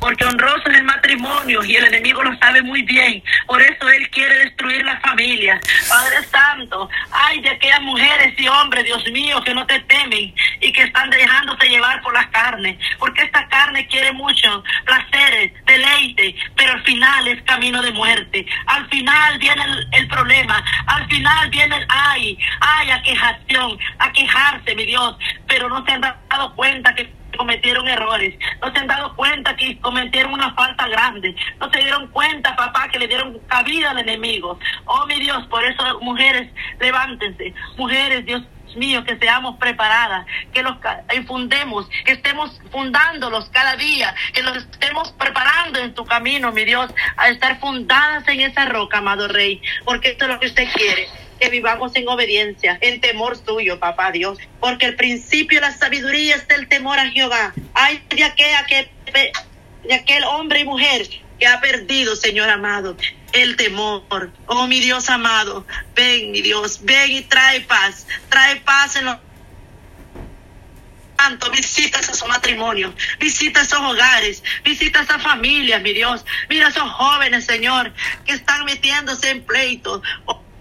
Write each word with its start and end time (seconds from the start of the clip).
porque 0.00 0.24
honroso 0.24 0.68
es 0.70 0.78
el 0.78 0.84
matrimonio 0.84 1.64
y 1.64 1.76
el 1.76 1.84
enemigo 1.84 2.22
lo 2.22 2.36
sabe 2.38 2.62
muy 2.62 2.82
bien. 2.82 3.22
Por 3.46 3.60
eso 3.62 3.88
él 3.88 4.08
quiere 4.10 4.38
destruir 4.38 4.84
la 4.84 5.00
familia. 5.00 5.60
Padre 5.88 6.22
Santo, 6.30 6.88
ay 7.10 7.40
de 7.40 7.50
aquellas 7.50 7.82
mujeres 7.82 8.34
y 8.38 8.48
hombres, 8.48 8.84
Dios 8.84 9.04
mío, 9.12 9.42
que 9.42 9.54
no 9.54 9.66
te 9.66 9.80
temen 9.80 10.34
y 10.60 10.72
que 10.72 10.82
están 10.82 11.10
dejándote 11.10 11.68
llevar 11.68 12.02
por 12.02 12.14
la 12.14 12.28
carne, 12.30 12.78
porque 12.98 13.22
esta 13.22 13.46
carne 13.48 13.86
quiere 13.86 14.12
mucho 14.12 14.62
placeres, 14.84 15.52
deleite, 15.64 16.34
pero 16.56 16.72
al 16.72 16.82
final 16.82 17.28
es 17.28 17.42
camino 17.42 17.82
de 17.82 17.92
muerte. 17.92 18.46
Al 18.66 18.88
final 18.88 19.38
viene 19.38 19.62
el, 19.64 19.88
el 19.92 20.08
problema, 20.08 20.64
al 20.86 21.06
final 21.08 21.50
viene 21.50 21.76
el 21.76 21.86
ay, 21.88 22.38
ay, 22.60 22.90
a 22.90 23.02
quejación, 23.02 23.78
a 23.98 24.12
quejarse, 24.12 24.74
mi 24.74 24.86
Dios, 24.86 25.16
pero 25.46 25.68
no 25.68 25.84
se 25.84 25.92
han 25.92 26.00
dado 26.00 26.54
cuenta 26.54 26.94
que 26.94 27.15
cometieron 27.36 27.86
errores, 27.88 28.34
no 28.60 28.72
se 28.72 28.78
han 28.78 28.86
dado 28.86 29.14
cuenta 29.14 29.56
que 29.56 29.78
cometieron 29.80 30.32
una 30.32 30.54
falta 30.54 30.88
grande, 30.88 31.34
no 31.58 31.70
se 31.70 31.78
dieron 31.78 32.08
cuenta, 32.08 32.56
papá, 32.56 32.88
que 32.88 32.98
le 32.98 33.08
dieron 33.08 33.38
cabida 33.46 33.90
al 33.90 33.98
enemigo. 33.98 34.58
Oh, 34.84 35.06
mi 35.06 35.20
Dios, 35.20 35.46
por 35.46 35.64
eso, 35.64 36.00
mujeres, 36.00 36.50
levántense, 36.78 37.54
mujeres, 37.76 38.24
Dios 38.24 38.42
mío, 38.76 39.04
que 39.04 39.16
seamos 39.18 39.56
preparadas, 39.56 40.26
que 40.52 40.62
los 40.62 40.76
infundemos, 41.14 41.88
que 42.04 42.12
estemos 42.12 42.60
fundándolos 42.70 43.48
cada 43.50 43.76
día, 43.76 44.14
que 44.32 44.42
los 44.42 44.56
estemos 44.56 45.12
preparando 45.12 45.78
en 45.78 45.94
tu 45.94 46.04
camino, 46.04 46.52
mi 46.52 46.64
Dios, 46.64 46.92
a 47.16 47.28
estar 47.28 47.58
fundadas 47.60 48.26
en 48.28 48.40
esa 48.40 48.66
roca, 48.66 48.98
amado 48.98 49.28
Rey, 49.28 49.62
porque 49.84 50.10
esto 50.10 50.24
es 50.24 50.30
lo 50.30 50.40
que 50.40 50.46
usted 50.46 50.68
quiere 50.74 51.08
que 51.38 51.50
vivamos 51.50 51.94
en 51.96 52.08
obediencia, 52.08 52.78
en 52.80 53.00
temor 53.00 53.36
suyo, 53.36 53.78
papá 53.78 54.12
Dios, 54.12 54.38
porque 54.60 54.86
el 54.86 54.96
principio 54.96 55.60
de 55.60 55.66
la 55.66 55.76
sabiduría 55.76 56.36
es 56.36 56.46
el 56.48 56.68
temor 56.68 56.98
a 56.98 57.10
Jehová. 57.10 57.54
Ay 57.74 58.02
de 58.10 58.24
aquel, 58.24 58.88
de 59.84 59.94
aquel 59.94 60.24
hombre 60.24 60.60
y 60.60 60.64
mujer 60.64 61.08
que 61.38 61.46
ha 61.46 61.60
perdido, 61.60 62.16
Señor 62.16 62.48
amado, 62.48 62.96
el 63.32 63.56
temor. 63.56 64.30
Oh, 64.46 64.66
mi 64.66 64.80
Dios 64.80 65.10
amado, 65.10 65.66
ven, 65.94 66.32
mi 66.32 66.40
Dios, 66.40 66.80
ven 66.82 67.12
y 67.12 67.22
trae 67.22 67.60
paz, 67.60 68.06
trae 68.28 68.56
paz 68.56 68.96
en 68.96 69.06
los 69.06 69.16
Santo, 71.18 71.50
visita 71.50 71.98
esos 72.00 72.28
matrimonios, 72.28 72.94
visita 73.18 73.62
esos 73.62 73.80
hogares, 73.80 74.42
visita 74.64 75.00
esas 75.00 75.22
familias, 75.22 75.82
mi 75.82 75.92
Dios. 75.92 76.24
Mira 76.48 76.68
esos 76.68 76.90
jóvenes, 76.90 77.44
Señor, 77.46 77.92
que 78.24 78.32
están 78.32 78.64
metiéndose 78.64 79.30
en 79.30 79.42
pleitos. 79.42 80.02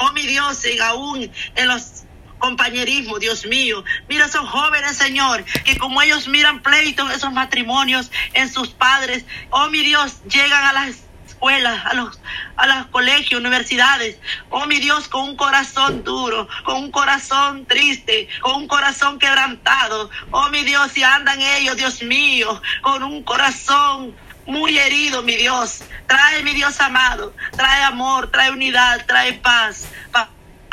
Oh, 0.06 0.14
mi 0.14 0.26
Dios, 0.26 0.66
y 0.66 0.80
aún 0.80 1.32
en 1.56 1.68
los 1.68 2.06
compañerismo, 2.40 3.18
Dios 3.18 3.46
mío. 3.46 3.84
Mira 4.08 4.26
esos 4.26 4.48
jóvenes, 4.48 4.98
Señor, 4.98 5.44
que 5.64 5.78
como 5.78 6.02
ellos 6.02 6.28
miran 6.28 6.62
pleitos 6.62 7.12
esos 7.12 7.32
matrimonios, 7.32 8.12
en 8.34 8.52
sus 8.52 8.70
padres, 8.70 9.26
oh 9.50 9.68
mi 9.70 9.80
Dios, 9.80 10.22
llegan 10.30 10.64
a 10.64 10.74
las 10.74 11.06
escuelas, 11.28 11.86
a 11.86 11.94
los, 11.94 12.20
a 12.56 12.68
los 12.68 12.88
colegios, 12.88 13.40
universidades. 13.40 14.18
Oh 14.50 14.66
mi 14.68 14.80
Dios, 14.80 15.08
con 15.08 15.30
un 15.30 15.36
corazón 15.36 16.04
duro, 16.04 16.48
con 16.64 16.78
un 16.78 16.92
corazón 16.92 17.66
triste, 17.66 18.28
con 18.42 18.56
un 18.56 18.68
corazón 18.68 19.20
quebrantado. 19.20 20.10
Oh 20.32 20.50
mi 20.50 20.64
Dios, 20.64 20.96
y 20.98 21.04
andan 21.04 21.42
ellos, 21.42 21.78
Dios 21.78 22.04
mío, 22.04 22.62
con 22.82 23.04
un 23.04 23.24
corazón 23.24 24.16
muy 24.46 24.78
herido, 24.78 25.22
mi 25.22 25.36
Dios. 25.36 25.82
Trae, 26.08 26.44
mi 26.44 26.54
Dios 26.54 26.80
amado, 26.80 27.34
trae 27.56 27.84
amor, 27.84 28.30
trae 28.32 28.52
unidad, 28.52 29.06
trae 29.06 29.34
paz. 29.34 29.86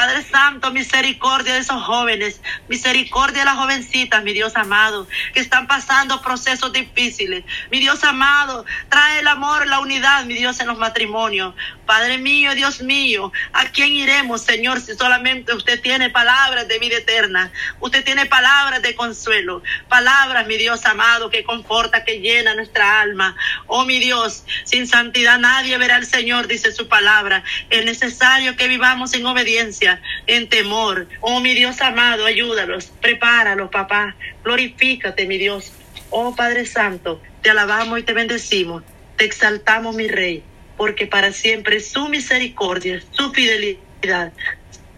Padre 0.03 0.25
Santo, 0.25 0.73
misericordia 0.73 1.55
de 1.55 1.61
esos 1.61 1.81
jóvenes, 1.81 2.41
misericordia 2.67 3.43
de 3.43 3.45
las 3.45 3.57
jovencitas, 3.57 4.25
mi 4.25 4.33
Dios 4.33 4.57
amado, 4.57 5.07
que 5.33 5.39
están 5.39 5.69
pasando 5.69 6.21
procesos 6.21 6.73
difíciles. 6.73 7.45
Mi 7.71 7.79
Dios 7.79 8.03
amado, 8.03 8.65
trae 8.89 9.21
el 9.21 9.29
amor, 9.29 9.65
la 9.69 9.79
unidad, 9.79 10.25
mi 10.25 10.35
Dios, 10.35 10.59
en 10.59 10.67
los 10.67 10.77
matrimonios. 10.77 11.55
Padre 11.87 12.19
mío, 12.19 12.55
Dios 12.55 12.81
mío, 12.81 13.33
¿a 13.53 13.67
quién 13.67 13.93
iremos, 13.93 14.41
Señor, 14.43 14.81
si 14.81 14.95
solamente 14.95 15.55
usted 15.55 15.81
tiene 15.81 16.11
palabras 16.11 16.67
de 16.67 16.81
vida 16.81 16.97
eterna? 16.97 17.53
Usted 17.79 18.03
tiene 18.03 18.27
palabras 18.27 18.83
de 18.83 18.97
consuelo, 18.97 19.63
palabras, 19.89 20.47
mi 20.47 20.57
Dios 20.57 20.85
amado, 20.87 21.31
que 21.31 21.45
conforta, 21.45 22.03
que 22.03 22.19
llena 22.19 22.55
nuestra 22.55 23.03
alma. 23.03 23.37
Oh, 23.67 23.85
mi 23.85 24.01
Dios, 24.01 24.45
sin 24.65 24.89
santidad 24.89 25.39
nadie 25.39 25.77
verá 25.79 25.97
al 25.97 26.07
Señor, 26.07 26.49
dice 26.49 26.73
su 26.73 26.89
palabra. 26.89 27.45
Es 27.71 27.85
necesario 27.85 28.57
que 28.57 28.69
vivamos 28.69 29.13
en 29.15 29.27
obediencia, 29.27 29.92
en 30.27 30.49
temor. 30.49 31.09
Oh, 31.21 31.41
mi 31.41 31.55
Dios 31.55 31.81
amado, 31.81 32.27
ayúdalos, 32.27 32.93
prepáralos, 33.01 33.71
papá. 33.71 34.17
Glorifícate, 34.45 35.27
mi 35.27 35.39
Dios. 35.39 35.73
Oh, 36.11 36.35
Padre 36.35 36.67
Santo, 36.67 37.21
te 37.43 37.51
alabamos 37.51 37.99
y 37.99 38.03
te 38.03 38.13
bendecimos. 38.13 38.83
Te 39.17 39.25
exaltamos, 39.25 39.95
mi 39.95 40.09
Rey 40.09 40.43
porque 40.83 41.07
para 41.07 41.33
siempre 41.33 41.79
su 41.79 42.09
misericordia, 42.09 43.01
su 43.13 43.33
fidelidad, 43.33 44.33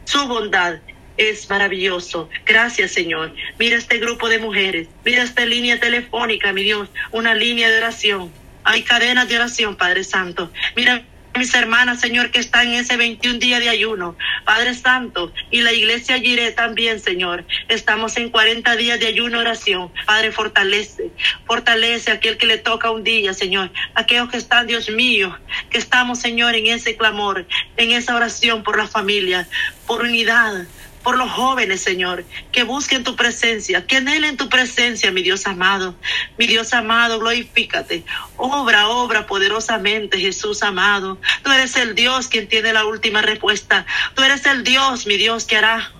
su 0.05 0.27
bondad 0.27 0.78
es 1.19 1.49
maravilloso. 1.50 2.31
Gracias, 2.47 2.93
Señor. 2.93 3.34
Mira 3.59 3.76
este 3.76 3.99
grupo 3.99 4.28
de 4.28 4.38
mujeres, 4.38 4.88
mira 5.05 5.22
esta 5.22 5.44
línea 5.44 5.78
telefónica, 5.78 6.55
mi 6.55 6.62
Dios, 6.62 6.88
una 7.12 7.34
línea 7.34 7.69
de 7.69 7.76
oración. 7.76 8.32
Hay 8.65 8.82
cadenas 8.82 9.28
de 9.28 9.37
oración, 9.37 9.76
Padre 9.76 10.05
Santo. 10.05 10.50
Mira 10.75 11.05
mis 11.39 11.55
hermanas, 11.55 12.00
Señor, 12.00 12.31
que 12.31 12.39
están 12.39 12.69
en 12.69 12.75
ese 12.75 12.97
21 12.97 13.39
día 13.39 13.61
de 13.61 13.69
ayuno. 13.69 14.17
Padre 14.45 14.75
Santo, 14.75 15.33
y 15.50 15.62
la 15.62 15.72
iglesia 15.72 16.19
Giré 16.19 16.53
también, 16.53 17.00
Señor. 17.00 17.45
Estamos 17.69 18.17
en 18.17 18.31
40 18.31 18.77
días 18.77 19.00
de 19.00 19.06
ayuno 19.06 19.41
oración. 19.41 19.91
Padre, 20.06 20.33
fortalece, 20.33 21.11
fortalece 21.47 22.12
aquel 22.12 22.37
que 22.37 22.47
le 22.47 22.59
toca 22.59 22.91
un 22.91 23.05
día, 23.05 23.34
Señor. 23.34 23.71
Aquellos 23.94 24.31
que 24.31 24.37
están, 24.37 24.67
Dios 24.67 24.91
mío, 24.91 25.39
que 25.71 25.78
estamos, 25.78 26.21
Señor, 26.21 26.55
en 26.55 26.67
ese 26.67 26.97
clamor, 26.97 27.47
en 27.77 27.93
esa 27.93 28.15
oración 28.15 28.62
por 28.62 28.78
la 28.78 28.87
familia, 28.87 29.49
por 29.87 30.03
unidad, 30.03 30.67
por 31.05 31.17
los 31.19 31.31
jóvenes, 31.31 31.83
Señor, 31.83 32.25
que 32.51 32.65
busquen 32.65 33.05
tu 33.05 33.15
presencia, 33.15 33.87
que 33.87 33.99
anhelen 33.99 34.37
tu 34.37 34.49
presencia, 34.49 35.13
mi 35.13 35.23
Dios 35.23 35.47
amado. 35.47 35.95
Mi 36.39 36.47
Dios 36.47 36.73
amado, 36.73 37.21
glorifícate. 37.21 38.05
Obra, 38.37 38.89
obra 38.89 39.27
poderosamente, 39.27 40.19
Jesús 40.19 40.63
amado. 40.63 41.21
Tú 41.43 41.53
eres 41.53 41.77
el 41.77 41.95
Dios 41.95 42.29
quien 42.29 42.49
tiene 42.49 42.73
la 42.73 42.87
última 42.87 43.23
respuesta. 43.23 43.87
Tú 44.15 44.23
eres 44.23 44.47
el 44.47 44.65
Dios, 44.65 45.07
mi 45.07 45.17
Dios, 45.17 45.45
que 45.45 45.59
hará 45.59 45.93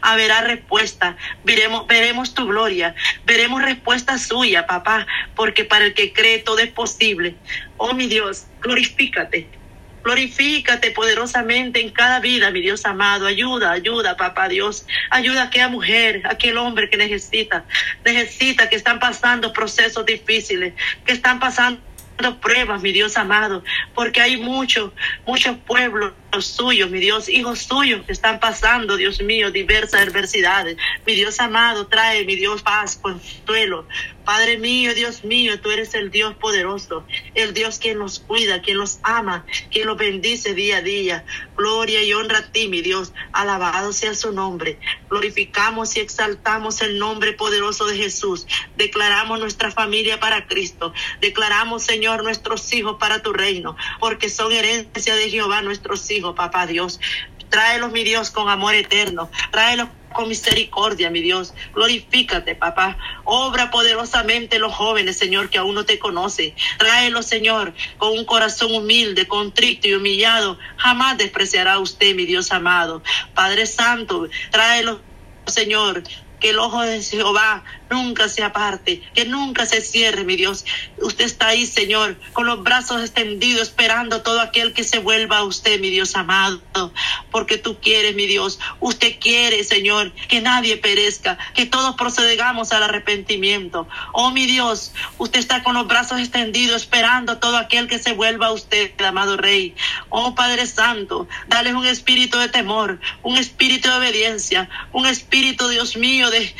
haberá 0.00 0.40
respuesta. 0.40 1.16
Veremos, 1.44 1.86
veremos 1.86 2.34
tu 2.34 2.46
gloria, 2.46 2.94
veremos 3.26 3.62
respuesta 3.62 4.18
suya, 4.18 4.66
papá, 4.66 5.06
porque 5.36 5.64
para 5.64 5.84
el 5.84 5.94
que 5.94 6.12
cree 6.12 6.38
todo 6.40 6.58
es 6.58 6.70
posible. 6.70 7.36
Oh 7.76 7.94
mi 7.94 8.06
Dios, 8.06 8.46
glorifícate, 8.60 9.46
Glorifícate 10.02 10.90
poderosamente 10.92 11.80
en 11.80 11.90
cada 11.90 12.20
vida, 12.20 12.50
mi 12.50 12.60
Dios 12.60 12.84
amado. 12.86 13.26
Ayuda, 13.26 13.72
ayuda, 13.72 14.16
papá 14.16 14.48
Dios. 14.48 14.86
Ayuda 15.10 15.42
a 15.42 15.44
aquella 15.46 15.68
mujer, 15.68 16.22
a 16.24 16.32
aquel 16.32 16.56
hombre 16.58 16.88
que 16.88 16.96
necesita, 16.96 17.64
necesita, 18.04 18.68
que 18.68 18.76
están 18.76 18.98
pasando 18.98 19.52
procesos 19.52 20.06
difíciles, 20.06 20.74
que 21.04 21.12
están 21.12 21.38
pasando 21.40 21.80
pruebas, 22.40 22.82
mi 22.82 22.92
Dios 22.92 23.16
amado, 23.16 23.62
porque 23.94 24.20
hay 24.20 24.36
muchos, 24.36 24.92
muchos 25.26 25.56
pueblos 25.58 26.12
suyos, 26.40 26.90
mi 26.90 27.00
Dios, 27.00 27.28
hijos 27.28 27.60
suyos 27.60 28.04
que 28.04 28.12
están 28.12 28.38
pasando, 28.38 28.96
Dios 28.96 29.22
mío, 29.22 29.50
diversas 29.50 30.02
adversidades. 30.02 30.76
Mi 31.06 31.14
Dios 31.14 31.40
amado, 31.40 31.86
trae, 31.86 32.24
mi 32.24 32.36
Dios, 32.36 32.62
paz, 32.62 32.96
consuelo. 33.00 33.86
Padre 34.28 34.58
mío, 34.58 34.94
Dios 34.94 35.24
mío, 35.24 35.58
tú 35.58 35.70
eres 35.70 35.94
el 35.94 36.10
Dios 36.10 36.34
poderoso, 36.34 37.02
el 37.34 37.54
Dios 37.54 37.78
quien 37.78 37.98
nos 37.98 38.18
cuida, 38.18 38.60
quien 38.60 38.76
los 38.76 38.98
ama, 39.02 39.46
quien 39.70 39.86
los 39.86 39.96
bendice 39.96 40.52
día 40.52 40.76
a 40.76 40.82
día. 40.82 41.24
Gloria 41.56 42.02
y 42.02 42.12
honra 42.12 42.40
a 42.40 42.52
ti, 42.52 42.68
mi 42.68 42.82
Dios. 42.82 43.14
Alabado 43.32 43.94
sea 43.94 44.14
su 44.14 44.32
nombre. 44.32 44.78
Glorificamos 45.08 45.96
y 45.96 46.00
exaltamos 46.00 46.82
el 46.82 46.98
nombre 46.98 47.32
poderoso 47.32 47.86
de 47.86 47.96
Jesús. 47.96 48.46
Declaramos 48.76 49.40
nuestra 49.40 49.70
familia 49.70 50.20
para 50.20 50.46
Cristo. 50.46 50.92
Declaramos, 51.22 51.84
Señor, 51.84 52.22
nuestros 52.22 52.70
hijos 52.74 52.98
para 53.00 53.22
tu 53.22 53.32
reino, 53.32 53.78
porque 53.98 54.28
son 54.28 54.52
herencia 54.52 55.16
de 55.16 55.30
Jehová 55.30 55.62
nuestros 55.62 56.10
hijos, 56.10 56.17
papá 56.20 56.66
Dios. 56.66 57.00
Tráelos, 57.48 57.92
mi 57.92 58.04
Dios, 58.04 58.30
con 58.30 58.48
amor 58.48 58.74
eterno. 58.74 59.30
Tráelos 59.50 59.88
con 60.12 60.28
misericordia, 60.28 61.10
mi 61.10 61.20
Dios. 61.20 61.54
Glorifícate, 61.74 62.54
papá. 62.54 62.98
Obra 63.24 63.70
poderosamente 63.70 64.58
los 64.58 64.74
jóvenes, 64.74 65.16
Señor, 65.16 65.48
que 65.48 65.58
aún 65.58 65.74
no 65.74 65.84
te 65.84 65.98
conocen. 65.98 66.54
Tráelos, 66.78 67.26
Señor, 67.26 67.72
con 67.98 68.10
un 68.16 68.24
corazón 68.24 68.74
humilde, 68.74 69.26
contrito 69.26 69.88
y 69.88 69.94
humillado. 69.94 70.58
Jamás 70.76 71.18
despreciará 71.18 71.78
usted, 71.78 72.14
mi 72.14 72.26
Dios 72.26 72.52
amado. 72.52 73.02
Padre 73.34 73.66
Santo, 73.66 74.28
tráelos, 74.50 74.98
Señor, 75.46 76.02
que 76.40 76.50
el 76.50 76.58
ojo 76.58 76.82
de 76.82 77.02
Jehová 77.02 77.64
nunca 77.90 78.28
se 78.28 78.42
aparte, 78.42 79.02
que 79.14 79.24
nunca 79.24 79.66
se 79.66 79.80
cierre, 79.80 80.24
mi 80.24 80.36
Dios. 80.36 80.64
Usted 80.98 81.24
está 81.24 81.48
ahí, 81.48 81.66
Señor, 81.66 82.16
con 82.32 82.46
los 82.46 82.62
brazos 82.62 83.00
extendidos, 83.00 83.68
esperando 83.68 84.22
todo 84.22 84.40
aquel 84.40 84.72
que 84.72 84.84
se 84.84 84.98
vuelva 84.98 85.38
a 85.38 85.44
usted, 85.44 85.80
mi 85.80 85.90
Dios 85.90 86.14
amado, 86.16 86.60
porque 87.30 87.58
tú 87.58 87.78
quieres, 87.80 88.14
mi 88.14 88.26
Dios. 88.26 88.58
Usted 88.80 89.18
quiere, 89.18 89.64
Señor, 89.64 90.12
que 90.28 90.40
nadie 90.40 90.76
perezca, 90.76 91.38
que 91.54 91.66
todos 91.66 91.96
procedamos 91.96 92.72
al 92.72 92.82
arrepentimiento. 92.82 93.88
Oh, 94.12 94.30
mi 94.30 94.46
Dios, 94.46 94.92
usted 95.18 95.40
está 95.40 95.62
con 95.62 95.74
los 95.74 95.86
brazos 95.86 96.20
extendidos, 96.20 96.82
esperando 96.82 97.38
todo 97.38 97.56
aquel 97.56 97.88
que 97.88 97.98
se 97.98 98.12
vuelva 98.12 98.48
a 98.48 98.52
usted, 98.52 98.92
amado 99.00 99.36
Rey. 99.36 99.74
Oh, 100.10 100.34
Padre 100.34 100.66
Santo, 100.66 101.28
dale 101.46 101.74
un 101.74 101.86
espíritu 101.86 102.38
de 102.38 102.48
temor, 102.48 103.00
un 103.22 103.36
espíritu 103.36 103.88
de 103.88 103.96
obediencia, 103.96 104.68
un 104.92 105.06
espíritu, 105.06 105.68
Dios 105.68 105.96
mío, 105.96 106.27
de, 106.30 106.54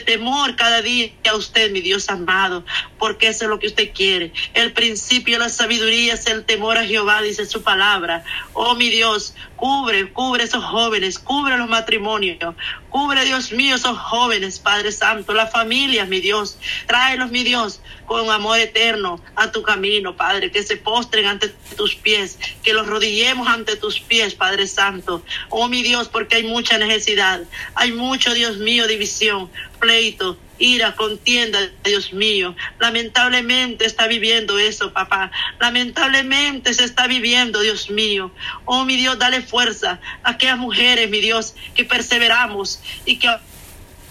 temor 0.00 0.56
cada 0.56 0.82
día 0.82 1.10
a 1.30 1.36
usted, 1.36 1.70
mi 1.70 1.80
Dios 1.80 2.08
amado, 2.08 2.64
porque 2.98 3.28
eso 3.28 3.44
es 3.44 3.50
lo 3.50 3.58
que 3.58 3.66
usted 3.66 3.92
quiere. 3.92 4.32
El 4.54 4.72
principio 4.72 5.36
de 5.36 5.44
la 5.44 5.48
sabiduría 5.48 6.14
es 6.14 6.26
el 6.26 6.44
temor 6.44 6.78
a 6.78 6.84
Jehová, 6.84 7.22
dice 7.22 7.46
su 7.46 7.62
palabra. 7.62 8.24
Oh, 8.52 8.74
mi 8.74 8.90
Dios, 8.90 9.34
cubre, 9.58 10.10
cubre 10.12 10.44
esos 10.44 10.64
jóvenes, 10.64 11.18
cubre 11.18 11.58
los 11.58 11.68
matrimonios, 11.68 12.54
cubre, 12.88 13.24
Dios 13.24 13.52
mío, 13.52 13.74
esos 13.74 13.98
jóvenes, 13.98 14.58
Padre 14.60 14.92
Santo, 14.92 15.34
las 15.34 15.52
familias, 15.52 16.08
mi 16.08 16.20
Dios. 16.20 16.58
Tráelos, 16.86 17.30
mi 17.30 17.42
Dios, 17.42 17.80
con 18.06 18.30
amor 18.30 18.58
eterno 18.60 19.20
a 19.34 19.50
tu 19.50 19.62
camino, 19.62 20.16
Padre, 20.16 20.50
que 20.50 20.62
se 20.62 20.76
postren 20.76 21.26
ante 21.26 21.48
tus 21.76 21.96
pies, 21.96 22.38
que 22.62 22.72
los 22.72 22.86
rodillemos 22.86 23.48
ante 23.48 23.76
tus 23.76 24.00
pies, 24.00 24.34
Padre 24.34 24.66
Santo. 24.66 25.22
Oh, 25.50 25.68
mi 25.68 25.82
Dios, 25.82 26.08
porque 26.08 26.36
hay 26.36 26.44
mucha 26.44 26.78
necesidad, 26.78 27.42
hay 27.74 27.92
mucho, 27.92 28.32
Dios 28.34 28.58
mío, 28.58 28.86
división, 28.86 29.50
pleito, 29.80 30.38
ira, 30.58 30.94
contienda, 30.94 31.58
Dios 31.84 32.12
mío. 32.12 32.54
Lamentablemente 32.78 33.84
está 33.84 34.06
viviendo 34.06 34.58
eso, 34.58 34.92
papá. 34.92 35.30
Lamentablemente 35.60 36.74
se 36.74 36.84
está 36.84 37.06
viviendo, 37.06 37.60
Dios 37.60 37.90
mío. 37.90 38.30
Oh, 38.64 38.84
mi 38.84 38.96
Dios, 38.96 39.18
dale 39.18 39.42
fuerza 39.42 40.00
a 40.22 40.30
aquellas 40.30 40.58
mujeres, 40.58 41.08
mi 41.10 41.20
Dios, 41.20 41.54
que 41.74 41.84
perseveramos 41.84 42.80
y 43.04 43.18
que 43.18 43.28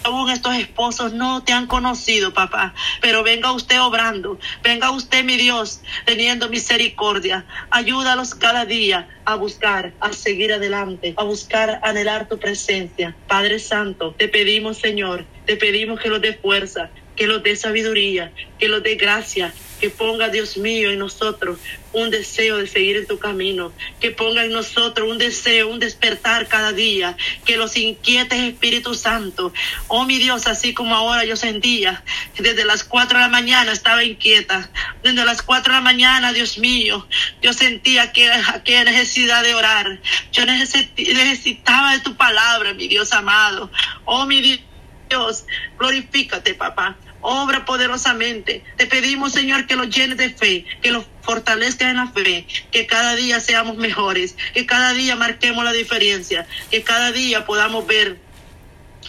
aún 0.02 0.30
estos 0.30 0.56
esposos 0.56 1.12
no 1.12 1.42
te 1.44 1.52
han 1.52 1.66
conocido, 1.66 2.32
papá, 2.32 2.74
pero 3.00 3.22
venga 3.22 3.52
usted 3.52 3.80
obrando, 3.80 4.38
venga 4.62 4.90
usted, 4.90 5.24
mi 5.24 5.36
Dios, 5.36 5.82
teniendo 6.04 6.48
misericordia. 6.48 7.46
Ayúdalos 7.70 8.34
cada 8.34 8.64
día 8.64 9.08
a 9.24 9.34
buscar, 9.34 9.94
a 10.00 10.12
seguir 10.12 10.52
adelante, 10.52 11.14
a 11.16 11.24
buscar, 11.24 11.80
anhelar 11.82 12.28
tu 12.28 12.38
presencia. 12.38 13.16
Padre 13.26 13.58
Santo, 13.58 14.14
te 14.16 14.28
pedimos, 14.28 14.78
Señor, 14.78 15.26
te 15.46 15.56
pedimos 15.56 16.00
que 16.00 16.08
los 16.08 16.20
dé 16.20 16.34
fuerza, 16.34 16.90
que 17.16 17.26
los 17.26 17.42
dé 17.42 17.56
sabiduría, 17.56 18.32
que 18.58 18.68
los 18.68 18.82
dé 18.82 18.94
gracia, 18.94 19.52
que 19.78 19.90
ponga, 19.90 20.28
Dios 20.28 20.56
mío, 20.56 20.90
en 20.90 20.98
nosotros 20.98 21.58
un 21.92 22.10
deseo 22.10 22.58
de 22.58 22.66
seguir 22.66 22.96
en 22.96 23.06
tu 23.06 23.18
camino, 23.18 23.72
que 24.00 24.10
ponga 24.10 24.44
en 24.44 24.52
nosotros 24.52 25.08
un 25.08 25.18
deseo, 25.18 25.68
un 25.68 25.78
despertar 25.78 26.46
cada 26.48 26.72
día, 26.72 27.16
que 27.44 27.56
los 27.56 27.76
inquietes 27.76 28.38
Espíritu 28.40 28.94
Santo. 28.94 29.52
Oh 29.88 30.04
mi 30.04 30.18
Dios, 30.18 30.46
así 30.46 30.74
como 30.74 30.94
ahora 30.94 31.24
yo 31.24 31.36
sentía, 31.36 32.02
desde 32.38 32.64
las 32.64 32.84
cuatro 32.84 33.18
de 33.18 33.24
la 33.24 33.30
mañana 33.30 33.72
estaba 33.72 34.04
inquieta, 34.04 34.70
desde 35.02 35.24
las 35.24 35.42
cuatro 35.42 35.72
de 35.72 35.78
la 35.78 35.84
mañana, 35.84 36.32
Dios 36.32 36.58
mío, 36.58 37.06
yo 37.40 37.52
sentía 37.52 38.12
que 38.12 38.30
aquella 38.30 38.84
necesidad 38.84 39.42
de 39.42 39.54
orar, 39.54 40.00
yo 40.32 40.44
necesitaba 40.44 41.94
de 41.94 42.00
tu 42.00 42.16
palabra, 42.16 42.74
mi 42.74 42.88
Dios 42.88 43.12
amado. 43.12 43.70
Oh 44.04 44.26
mi 44.26 44.60
Dios, 45.08 45.44
glorifícate, 45.78 46.54
papá 46.54 46.96
obra 47.20 47.64
poderosamente. 47.64 48.64
Te 48.76 48.86
pedimos, 48.86 49.32
Señor, 49.32 49.66
que 49.66 49.76
los 49.76 49.88
llenes 49.88 50.16
de 50.16 50.30
fe, 50.30 50.64
que 50.82 50.90
los 50.90 51.04
fortalezca 51.22 51.90
en 51.90 51.96
la 51.96 52.06
fe, 52.08 52.46
que 52.70 52.86
cada 52.86 53.14
día 53.14 53.40
seamos 53.40 53.76
mejores, 53.76 54.36
que 54.54 54.66
cada 54.66 54.92
día 54.94 55.16
marquemos 55.16 55.64
la 55.64 55.72
diferencia, 55.72 56.46
que 56.70 56.82
cada 56.82 57.12
día 57.12 57.44
podamos 57.44 57.86
ver 57.86 58.18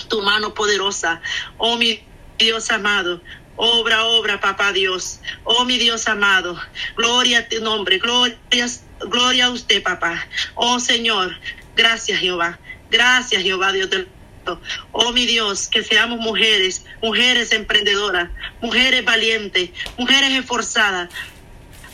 tu 0.07 0.21
mano 0.21 0.53
poderosa. 0.53 1.21
Oh, 1.57 1.77
mi 1.77 2.03
Dios 2.37 2.71
amado, 2.71 3.21
obra, 3.55 4.05
obra, 4.05 4.39
papá 4.39 4.71
Dios. 4.73 5.19
Oh, 5.43 5.65
mi 5.65 5.77
Dios 5.77 6.07
amado, 6.07 6.59
gloria 6.97 7.39
a 7.39 7.47
tu 7.47 7.61
nombre, 7.61 7.99
gloria, 7.99 8.37
gloria 9.01 9.45
a 9.45 9.49
usted, 9.51 9.81
papá. 9.83 10.27
Oh, 10.55 10.79
Señor, 10.79 11.37
gracias, 11.75 12.19
Jehová. 12.19 12.59
Gracias, 12.91 13.43
Jehová, 13.43 13.71
Dios 13.71 13.89
del 13.89 14.07
Oh 14.91 15.11
mi 15.11 15.25
Dios, 15.25 15.67
que 15.67 15.83
seamos 15.83 16.19
mujeres, 16.19 16.85
mujeres 17.01 17.51
emprendedoras, 17.51 18.29
mujeres 18.61 19.03
valientes, 19.03 19.69
mujeres 19.97 20.31
esforzadas, 20.31 21.09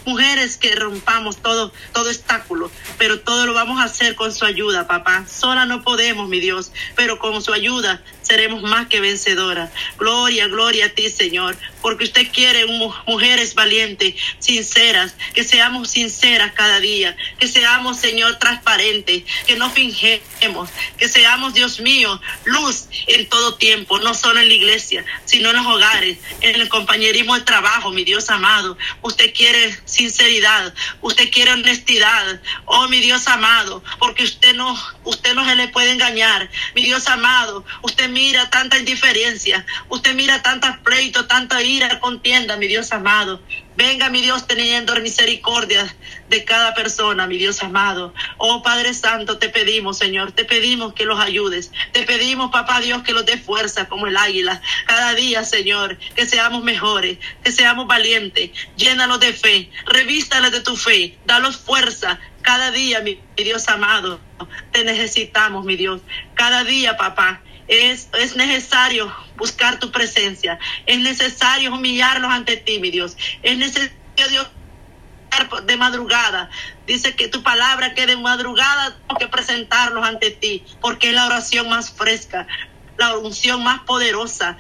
mujeres 0.05 0.57
que 0.57 0.75
rompamos 0.75 1.37
todo, 1.37 1.73
todo 1.93 2.09
obstáculo, 2.09 2.71
pero 2.97 3.19
todo 3.19 3.45
lo 3.45 3.53
vamos 3.53 3.79
a 3.79 3.85
hacer 3.85 4.15
con 4.15 4.31
su 4.31 4.45
ayuda, 4.45 4.87
papá. 4.87 5.25
Sola 5.27 5.65
no 5.65 5.81
podemos, 5.81 6.29
mi 6.29 6.39
Dios, 6.39 6.71
pero 6.95 7.19
con 7.19 7.41
su 7.41 7.51
ayuda 7.53 8.01
seremos 8.25 8.61
más 8.63 8.87
que 8.87 8.99
vencedoras. 8.99 9.69
Gloria, 9.97 10.47
gloria 10.47 10.85
a 10.85 10.89
ti, 10.89 11.09
Señor, 11.09 11.57
porque 11.81 12.05
usted 12.05 12.27
quiere 12.31 12.65
mujeres 13.05 13.53
valientes, 13.53 14.15
sinceras, 14.39 15.15
que 15.33 15.43
seamos 15.43 15.91
sinceras 15.91 16.53
cada 16.53 16.79
día, 16.79 17.15
que 17.39 17.47
seamos, 17.47 17.97
Señor, 17.97 18.37
transparentes, 18.39 19.23
que 19.45 19.55
no 19.55 19.69
fingemos, 19.69 20.69
que 20.97 21.07
seamos, 21.07 21.53
Dios 21.53 21.79
mío, 21.79 22.19
luz 22.45 22.87
en 23.07 23.27
todo 23.29 23.55
tiempo, 23.55 23.99
no 23.99 24.13
solo 24.13 24.39
en 24.39 24.47
la 24.47 24.53
iglesia, 24.53 25.05
sino 25.25 25.51
en 25.51 25.57
los 25.57 25.65
hogares, 25.65 26.17
en 26.41 26.59
el 26.59 26.69
compañerismo 26.69 27.35
de 27.35 27.41
trabajo, 27.41 27.91
mi 27.91 28.03
Dios 28.03 28.29
amado. 28.29 28.77
Usted 29.01 29.33
quiere 29.33 29.77
sinceridad, 29.85 30.73
usted 31.01 31.31
quiere 31.31 31.51
honestidad, 31.51 32.41
oh 32.65 32.87
mi 32.87 32.99
Dios 32.99 33.27
amado, 33.27 33.83
porque 33.99 34.23
usted 34.23 34.55
no, 34.55 34.77
usted 35.05 35.33
no 35.33 35.45
se 35.45 35.55
le 35.55 35.69
puede 35.69 35.91
engañar, 35.91 36.49
mi 36.75 36.83
Dios 36.83 37.07
amado, 37.07 37.63
usted 37.81 38.09
mira 38.09 38.49
tanta 38.49 38.77
indiferencia, 38.77 39.65
usted 39.89 40.13
mira 40.13 40.41
tantas 40.41 40.79
pleitos, 40.79 41.27
tanta 41.27 41.61
ira, 41.63 41.99
contienda, 41.99 42.57
mi 42.57 42.67
Dios 42.67 42.91
amado. 42.91 43.41
Venga, 43.77 44.09
mi 44.09 44.21
Dios, 44.21 44.47
teniendo 44.47 44.95
misericordia 45.01 45.93
de 46.29 46.45
cada 46.45 46.73
persona, 46.73 47.27
mi 47.27 47.37
Dios 47.37 47.61
amado. 47.61 48.13
Oh 48.37 48.63
Padre 48.63 48.93
Santo, 48.93 49.37
te 49.37 49.49
pedimos, 49.49 49.97
Señor, 49.97 50.31
te 50.31 50.45
pedimos 50.45 50.93
que 50.93 51.03
los 51.03 51.19
ayudes. 51.19 51.71
Te 51.91 52.03
pedimos, 52.03 52.51
Papá 52.51 52.79
Dios, 52.79 53.03
que 53.03 53.11
los 53.11 53.25
dé 53.25 53.37
fuerza 53.37 53.89
como 53.89 54.07
el 54.07 54.15
águila. 54.15 54.61
Cada 54.85 55.13
día, 55.13 55.43
Señor, 55.43 55.97
que 56.15 56.25
seamos 56.25 56.63
mejores, 56.63 57.17
que 57.43 57.51
seamos 57.51 57.85
valientes. 57.85 58.51
Llénalos 58.77 59.19
de 59.19 59.33
fe, 59.33 59.69
revístales 59.85 60.53
de 60.53 60.61
tu 60.61 60.77
fe, 60.77 61.17
dalos 61.25 61.57
fuerza. 61.57 62.19
Cada 62.43 62.71
día, 62.71 63.01
mi 63.01 63.19
Dios 63.35 63.67
amado, 63.67 64.21
te 64.71 64.83
necesitamos, 64.83 65.65
mi 65.65 65.75
Dios. 65.75 66.01
Cada 66.33 66.63
día, 66.63 66.97
papá, 66.97 67.43
es, 67.67 68.09
es 68.13 68.35
necesario 68.35 69.13
buscar 69.35 69.79
tu 69.79 69.91
presencia. 69.91 70.59
Es 70.85 70.99
necesario 70.99 71.73
humillarnos 71.73 72.31
ante 72.31 72.57
ti, 72.57 72.79
mi 72.79 72.91
Dios. 72.91 73.15
Es 73.41 73.57
necesario, 73.57 73.95
Dios, 74.29 74.51
de 75.63 75.77
madrugada. 75.77 76.49
Dice 76.85 77.15
que 77.15 77.27
tu 77.27 77.43
palabra 77.43 77.93
que 77.93 78.05
de 78.05 78.17
madrugada 78.17 78.97
tengo 79.07 79.19
que 79.19 79.27
presentarnos 79.27 80.05
ante 80.05 80.31
ti, 80.31 80.65
porque 80.79 81.09
es 81.09 81.15
la 81.15 81.25
oración 81.25 81.69
más 81.69 81.93
fresca, 81.93 82.47
la 82.97 83.17
unción 83.17 83.63
más 83.63 83.81
poderosa, 83.81 84.57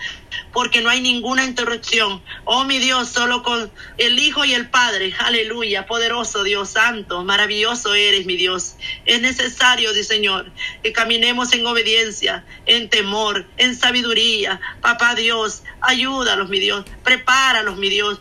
porque 0.51 0.81
no 0.81 0.89
hay 0.89 1.01
ninguna 1.01 1.45
interrupción. 1.45 2.21
Oh 2.43 2.63
mi 2.65 2.79
Dios, 2.79 3.09
solo 3.09 3.43
con 3.43 3.71
el 3.97 4.19
Hijo 4.19 4.45
y 4.45 4.53
el 4.53 4.69
Padre. 4.69 5.13
Aleluya, 5.19 5.85
poderoso 5.85 6.43
Dios 6.43 6.69
santo, 6.69 7.23
maravilloso 7.23 7.93
eres 7.93 8.25
mi 8.25 8.35
Dios. 8.35 8.75
Es 9.05 9.21
necesario, 9.21 9.93
Dios 9.93 10.07
Señor, 10.07 10.51
que 10.83 10.93
caminemos 10.93 11.53
en 11.53 11.65
obediencia, 11.65 12.45
en 12.65 12.89
temor, 12.89 13.45
en 13.57 13.75
sabiduría. 13.75 14.59
Papá 14.81 15.15
Dios, 15.15 15.63
ayúdalos, 15.81 16.49
mi 16.49 16.59
Dios. 16.59 16.85
Prepáralos, 17.03 17.77
mi 17.77 17.89
Dios. 17.89 18.19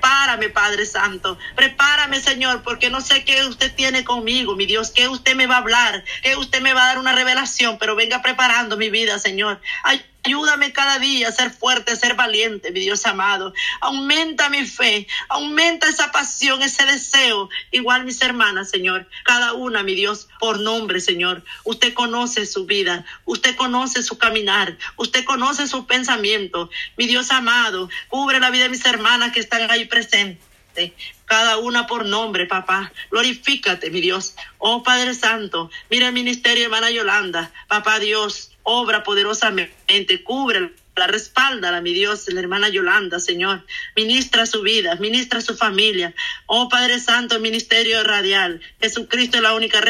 Prepárame, 0.00 0.48
Padre 0.48 0.86
Santo. 0.86 1.38
Prepárame, 1.54 2.20
Señor, 2.20 2.62
porque 2.62 2.88
no 2.88 3.02
sé 3.02 3.22
qué 3.24 3.44
usted 3.44 3.74
tiene 3.74 4.02
conmigo, 4.02 4.56
mi 4.56 4.64
Dios, 4.64 4.90
que 4.90 5.08
usted 5.08 5.34
me 5.34 5.46
va 5.46 5.56
a 5.56 5.58
hablar, 5.58 6.04
que 6.22 6.36
usted 6.36 6.62
me 6.62 6.72
va 6.72 6.84
a 6.84 6.86
dar 6.86 6.98
una 6.98 7.12
revelación, 7.12 7.76
pero 7.78 7.94
venga 7.96 8.22
preparando 8.22 8.78
mi 8.78 8.88
vida, 8.88 9.18
Señor. 9.18 9.60
Ay, 9.82 10.02
Ayúdame 10.22 10.72
cada 10.72 10.98
día 10.98 11.28
a 11.28 11.32
ser 11.32 11.50
fuerte, 11.50 11.92
a 11.92 11.96
ser 11.96 12.14
valiente, 12.14 12.70
mi 12.72 12.80
Dios 12.80 13.06
amado. 13.06 13.54
Aumenta 13.80 14.50
mi 14.50 14.66
fe, 14.66 15.06
aumenta 15.28 15.88
esa 15.88 16.12
pasión, 16.12 16.62
ese 16.62 16.84
deseo. 16.84 17.48
Igual 17.70 18.04
mis 18.04 18.20
hermanas, 18.20 18.68
Señor, 18.68 19.08
cada 19.24 19.54
una, 19.54 19.82
mi 19.82 19.94
Dios, 19.94 20.28
por 20.38 20.60
nombre, 20.60 21.00
Señor. 21.00 21.42
Usted 21.64 21.94
conoce 21.94 22.44
su 22.44 22.66
vida, 22.66 23.04
usted 23.24 23.56
conoce 23.56 24.02
su 24.02 24.18
caminar, 24.18 24.76
usted 24.96 25.24
conoce 25.24 25.66
su 25.66 25.86
pensamiento. 25.86 26.70
Mi 26.96 27.06
Dios 27.06 27.30
amado, 27.30 27.88
cubre 28.08 28.40
la 28.40 28.50
vida 28.50 28.64
de 28.64 28.70
mis 28.70 28.84
hermanas 28.84 29.32
que 29.32 29.40
están 29.40 29.70
ahí 29.70 29.86
presentes 29.86 30.50
cada 31.24 31.58
una 31.58 31.86
por 31.86 32.06
nombre, 32.06 32.46
papá. 32.46 32.92
Glorifícate, 33.10 33.90
mi 33.90 34.00
Dios. 34.00 34.34
Oh 34.58 34.82
Padre 34.82 35.14
Santo, 35.14 35.70
mira 35.88 36.08
el 36.08 36.12
ministerio, 36.12 36.64
hermana 36.64 36.90
Yolanda. 36.90 37.52
Papá 37.68 37.98
Dios, 37.98 38.49
obra 38.62 39.02
poderosamente, 39.02 40.22
cubre 40.22 40.72
la 40.96 41.06
respalda, 41.06 41.80
mi 41.80 41.92
Dios, 41.94 42.28
la 42.28 42.40
hermana 42.40 42.68
Yolanda, 42.68 43.20
Señor. 43.20 43.64
Ministra 43.96 44.44
su 44.44 44.62
vida, 44.62 44.96
ministra 44.96 45.40
su 45.40 45.56
familia. 45.56 46.14
Oh 46.46 46.68
Padre 46.68 47.00
Santo, 47.00 47.40
ministerio 47.40 48.02
radial. 48.02 48.60
Jesucristo 48.80 49.38
es 49.38 49.42
la 49.42 49.54
única 49.54 49.80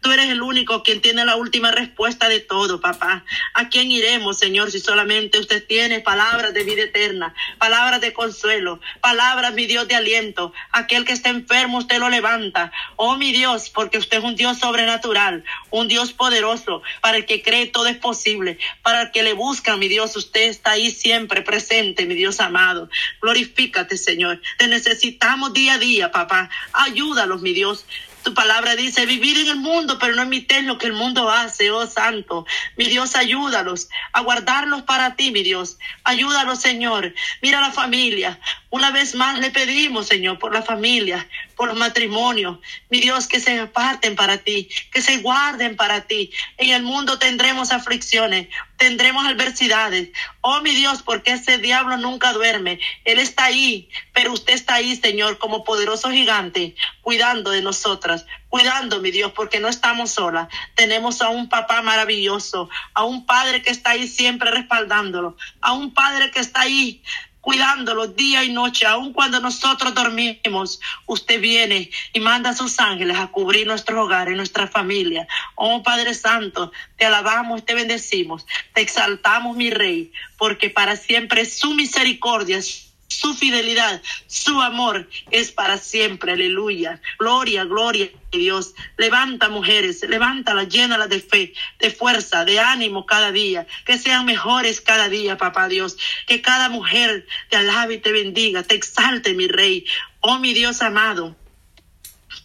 Tú 0.00 0.10
eres 0.10 0.30
el 0.30 0.42
único 0.42 0.82
quien 0.82 1.00
tiene 1.00 1.24
la 1.24 1.36
última 1.36 1.70
respuesta 1.70 2.28
de 2.28 2.40
todo, 2.40 2.80
papá. 2.80 3.24
¿A 3.54 3.68
quién 3.68 3.90
iremos, 3.90 4.38
Señor, 4.38 4.70
si 4.70 4.80
solamente 4.80 5.38
usted 5.38 5.64
tiene 5.66 6.00
palabras 6.00 6.54
de 6.54 6.64
vida 6.64 6.82
eterna, 6.82 7.34
palabras 7.58 8.00
de 8.00 8.12
consuelo, 8.12 8.80
palabras, 9.00 9.52
mi 9.52 9.66
Dios, 9.66 9.86
de 9.86 9.96
aliento? 9.96 10.52
Aquel 10.72 11.04
que 11.04 11.12
está 11.12 11.28
enfermo, 11.28 11.78
usted 11.78 11.98
lo 11.98 12.08
levanta. 12.08 12.72
Oh, 12.96 13.16
mi 13.16 13.32
Dios, 13.32 13.68
porque 13.68 13.98
usted 13.98 14.18
es 14.18 14.24
un 14.24 14.34
Dios 14.34 14.58
sobrenatural, 14.58 15.44
un 15.70 15.88
Dios 15.88 16.12
poderoso. 16.12 16.82
Para 17.02 17.18
el 17.18 17.26
que 17.26 17.42
cree 17.42 17.66
todo 17.66 17.86
es 17.86 17.98
posible. 17.98 18.58
Para 18.82 19.02
el 19.02 19.10
que 19.10 19.22
le 19.22 19.34
busca, 19.34 19.76
mi 19.76 19.88
Dios, 19.88 20.16
usted 20.16 20.48
está 20.48 20.72
ahí 20.72 20.90
siempre 20.90 21.42
presente, 21.42 22.06
mi 22.06 22.14
Dios 22.14 22.40
amado. 22.40 22.88
Glorifícate, 23.20 23.98
Señor. 23.98 24.40
Te 24.56 24.68
necesitamos 24.68 25.52
día 25.52 25.74
a 25.74 25.78
día, 25.78 26.10
papá. 26.10 26.48
Ayúdalos, 26.72 27.42
mi 27.42 27.52
Dios. 27.52 27.84
Tu 28.28 28.34
palabra 28.34 28.76
dice, 28.76 29.06
vivir 29.06 29.38
en 29.38 29.48
el 29.48 29.56
mundo, 29.56 29.98
pero 29.98 30.14
no 30.14 30.22
imites 30.22 30.62
lo 30.64 30.76
que 30.76 30.86
el 30.86 30.92
mundo 30.92 31.30
hace, 31.30 31.70
oh 31.70 31.86
Santo. 31.86 32.44
Mi 32.76 32.84
Dios, 32.84 33.16
ayúdalos 33.16 33.88
a 34.12 34.20
guardarlos 34.20 34.82
para 34.82 35.16
ti, 35.16 35.30
mi 35.30 35.42
Dios. 35.42 35.78
Ayúdalos, 36.04 36.60
Señor. 36.60 37.14
Mira 37.40 37.62
la 37.62 37.72
familia. 37.72 38.38
Una 38.68 38.90
vez 38.90 39.14
más 39.14 39.38
le 39.38 39.50
pedimos, 39.50 40.08
Señor, 40.08 40.38
por 40.38 40.52
la 40.52 40.60
familia, 40.60 41.26
por 41.58 41.68
los 41.68 41.76
matrimonios. 41.76 42.58
Mi 42.88 43.00
Dios, 43.00 43.26
que 43.26 43.40
se 43.40 43.58
aparten 43.58 44.14
para 44.14 44.38
ti, 44.38 44.68
que 44.92 45.02
se 45.02 45.18
guarden 45.18 45.76
para 45.76 46.02
ti. 46.02 46.30
En 46.56 46.70
el 46.70 46.84
mundo 46.84 47.18
tendremos 47.18 47.72
aflicciones, 47.72 48.46
tendremos 48.76 49.26
adversidades. 49.26 50.10
Oh, 50.40 50.60
mi 50.62 50.74
Dios, 50.76 51.02
porque 51.02 51.32
ese 51.32 51.58
diablo 51.58 51.96
nunca 51.96 52.32
duerme. 52.32 52.78
Él 53.04 53.18
está 53.18 53.46
ahí, 53.46 53.90
pero 54.14 54.32
usted 54.32 54.54
está 54.54 54.74
ahí, 54.74 54.94
Señor, 54.94 55.38
como 55.38 55.64
poderoso 55.64 56.10
gigante, 56.10 56.76
cuidando 57.02 57.50
de 57.50 57.60
nosotras, 57.60 58.24
cuidando, 58.48 59.00
mi 59.00 59.10
Dios, 59.10 59.32
porque 59.32 59.58
no 59.58 59.68
estamos 59.68 60.12
solas. 60.12 60.48
Tenemos 60.76 61.20
a 61.22 61.28
un 61.28 61.48
papá 61.48 61.82
maravilloso, 61.82 62.70
a 62.94 63.02
un 63.02 63.26
padre 63.26 63.62
que 63.62 63.70
está 63.70 63.90
ahí 63.90 64.06
siempre 64.06 64.52
respaldándolo, 64.52 65.36
a 65.60 65.72
un 65.72 65.92
padre 65.92 66.30
que 66.30 66.38
está 66.38 66.60
ahí 66.60 67.02
cuidándolo 67.48 68.08
día 68.08 68.44
y 68.44 68.52
noche, 68.52 68.84
aun 68.84 69.14
cuando 69.14 69.40
nosotros 69.40 69.94
dormimos, 69.94 70.80
usted 71.06 71.40
viene 71.40 71.90
y 72.12 72.20
manda 72.20 72.50
a 72.50 72.54
sus 72.54 72.78
ángeles 72.78 73.16
a 73.16 73.28
cubrir 73.28 73.66
nuestros 73.66 73.98
hogares, 73.98 74.36
nuestra 74.36 74.66
familia. 74.66 75.26
Oh 75.54 75.82
Padre 75.82 76.12
Santo, 76.12 76.72
te 76.98 77.06
alabamos, 77.06 77.64
te 77.64 77.72
bendecimos, 77.72 78.46
te 78.74 78.82
exaltamos, 78.82 79.56
mi 79.56 79.70
Rey, 79.70 80.12
porque 80.36 80.68
para 80.68 80.94
siempre 80.94 81.46
su 81.46 81.72
misericordia 81.72 82.60
su 83.08 83.34
fidelidad, 83.34 84.02
su 84.26 84.60
amor 84.60 85.08
es 85.30 85.50
para 85.50 85.78
siempre. 85.78 86.32
Aleluya. 86.32 87.00
Gloria, 87.18 87.64
gloria 87.64 88.06
a 88.06 88.36
Dios. 88.36 88.74
Levanta 88.98 89.48
mujeres, 89.48 90.02
levántalas, 90.06 90.68
llénalas 90.68 91.08
de 91.08 91.20
fe, 91.20 91.54
de 91.78 91.90
fuerza, 91.90 92.44
de 92.44 92.60
ánimo 92.60 93.06
cada 93.06 93.32
día. 93.32 93.66
Que 93.86 93.98
sean 93.98 94.26
mejores 94.26 94.82
cada 94.82 95.08
día, 95.08 95.38
papá 95.38 95.68
Dios. 95.68 95.96
Que 96.26 96.42
cada 96.42 96.68
mujer 96.68 97.26
te 97.48 97.56
alabe 97.56 97.94
y 97.94 97.98
te 97.98 98.12
bendiga, 98.12 98.62
te 98.62 98.74
exalte, 98.74 99.32
mi 99.34 99.48
rey. 99.48 99.86
Oh, 100.20 100.38
mi 100.38 100.52
Dios 100.52 100.82
amado. 100.82 101.34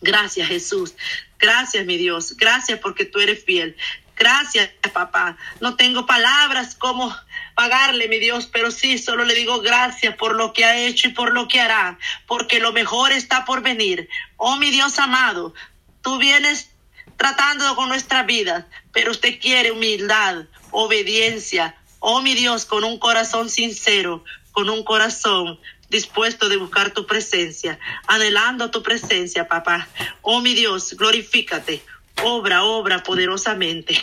Gracias, 0.02 0.48
Jesús. 0.48 0.96
Gracias, 1.40 1.86
mi 1.86 1.98
Dios. 1.98 2.38
Gracias 2.38 2.80
porque 2.80 3.04
tú 3.04 3.20
eres 3.20 3.44
fiel. 3.44 3.76
Gracias, 4.16 4.70
papá. 4.94 5.38
No 5.60 5.76
tengo 5.76 6.06
palabras 6.06 6.76
como 6.76 7.14
pagarle, 7.56 8.08
mi 8.08 8.20
Dios, 8.20 8.50
pero 8.52 8.72
sí, 8.72 8.98
solo 8.98 9.26
le 9.26 9.36
digo 9.36 9.62
gracias 9.62 10.16
por 10.16 10.36
lo 10.36 10.54
que 10.54 10.66
ha 10.66 10.78
hecho 10.78 11.08
y 11.08 11.12
por 11.12 11.34
lo 11.34 11.48
que 11.48 11.60
hará, 11.60 11.98
porque 12.28 12.60
lo 12.60 12.74
mejor 12.74 13.12
está 13.12 13.46
por 13.46 13.62
venir. 13.62 14.10
Oh, 14.38 14.58
mi 14.58 14.72
Dios 14.72 15.00
amado, 15.00 15.54
tú 16.02 16.18
vienes 16.18 16.70
tratando 17.18 17.76
con 17.76 17.90
nuestra 17.90 18.24
vida, 18.24 18.68
pero 18.92 19.12
usted 19.12 19.40
quiere 19.40 19.72
humildad, 19.72 20.46
obediencia. 20.72 21.76
Oh, 22.00 22.22
mi 22.22 22.36
Dios, 22.36 22.66
con 22.66 22.84
un 22.84 23.00
corazón 23.00 23.50
sincero, 23.50 24.24
con 24.52 24.70
un 24.70 24.84
corazón 24.84 25.60
dispuesto 25.90 26.50
de 26.50 26.58
buscar 26.58 26.92
tu 26.92 27.06
presencia, 27.06 27.80
anhelando 28.08 28.72
tu 28.72 28.82
presencia, 28.82 29.48
papá. 29.48 29.88
Oh, 30.22 30.42
mi 30.42 30.54
Dios, 30.54 30.96
glorifícate 30.98 31.84
obra, 32.24 32.64
obra 32.64 33.04
poderosamente. 33.04 33.96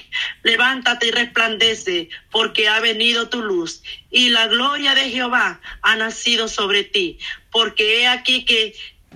Levántate 0.43 1.09
y 1.09 1.11
resplandece, 1.11 2.09
porque 2.31 2.69
ha 2.69 2.81
venido 2.81 3.29
tu 3.29 3.43
luz, 3.43 3.83
y 4.11 4.31
la 4.31 4.47
gloria 4.47 4.95
de 4.95 5.11
Jehová 5.11 5.61
ha 5.83 5.97
nacido 5.97 6.49
sobre 6.49 6.85
ti, 6.85 7.19
porque 7.51 8.01
he 8.01 8.09
aquí 8.09 8.45
que 8.45 8.75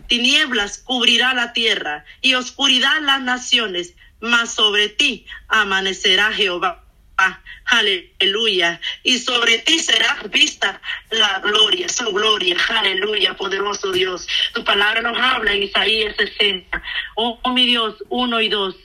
tinieblas 0.08 0.78
cubrirá 0.78 1.34
la 1.34 1.52
tierra 1.52 2.04
y 2.20 2.34
oscuridad 2.34 3.00
las 3.02 3.20
naciones, 3.20 3.94
mas 4.20 4.54
sobre 4.54 4.88
ti 4.88 5.26
amanecerá 5.49 6.32
Jehová. 6.32 6.80
Aleluya. 7.66 8.80
Y 9.02 9.18
sobre 9.18 9.58
ti 9.58 9.78
será 9.78 10.23
vista 10.30 10.80
la 11.11 11.38
gloria, 11.40 11.88
su 11.88 12.12
gloria. 12.12 12.56
Aleluya, 12.68 13.34
poderoso 13.34 13.92
Dios. 13.92 14.26
Tu 14.52 14.64
palabra 14.64 15.00
nos 15.00 15.16
habla 15.18 15.52
en 15.52 15.62
Isaías 15.62 16.14
60. 16.16 16.82
Oh, 17.16 17.38
oh 17.42 17.52
mi 17.52 17.66
Dios, 17.66 17.96
uno 18.08 18.40
y 18.40 18.49
dos 18.49 18.76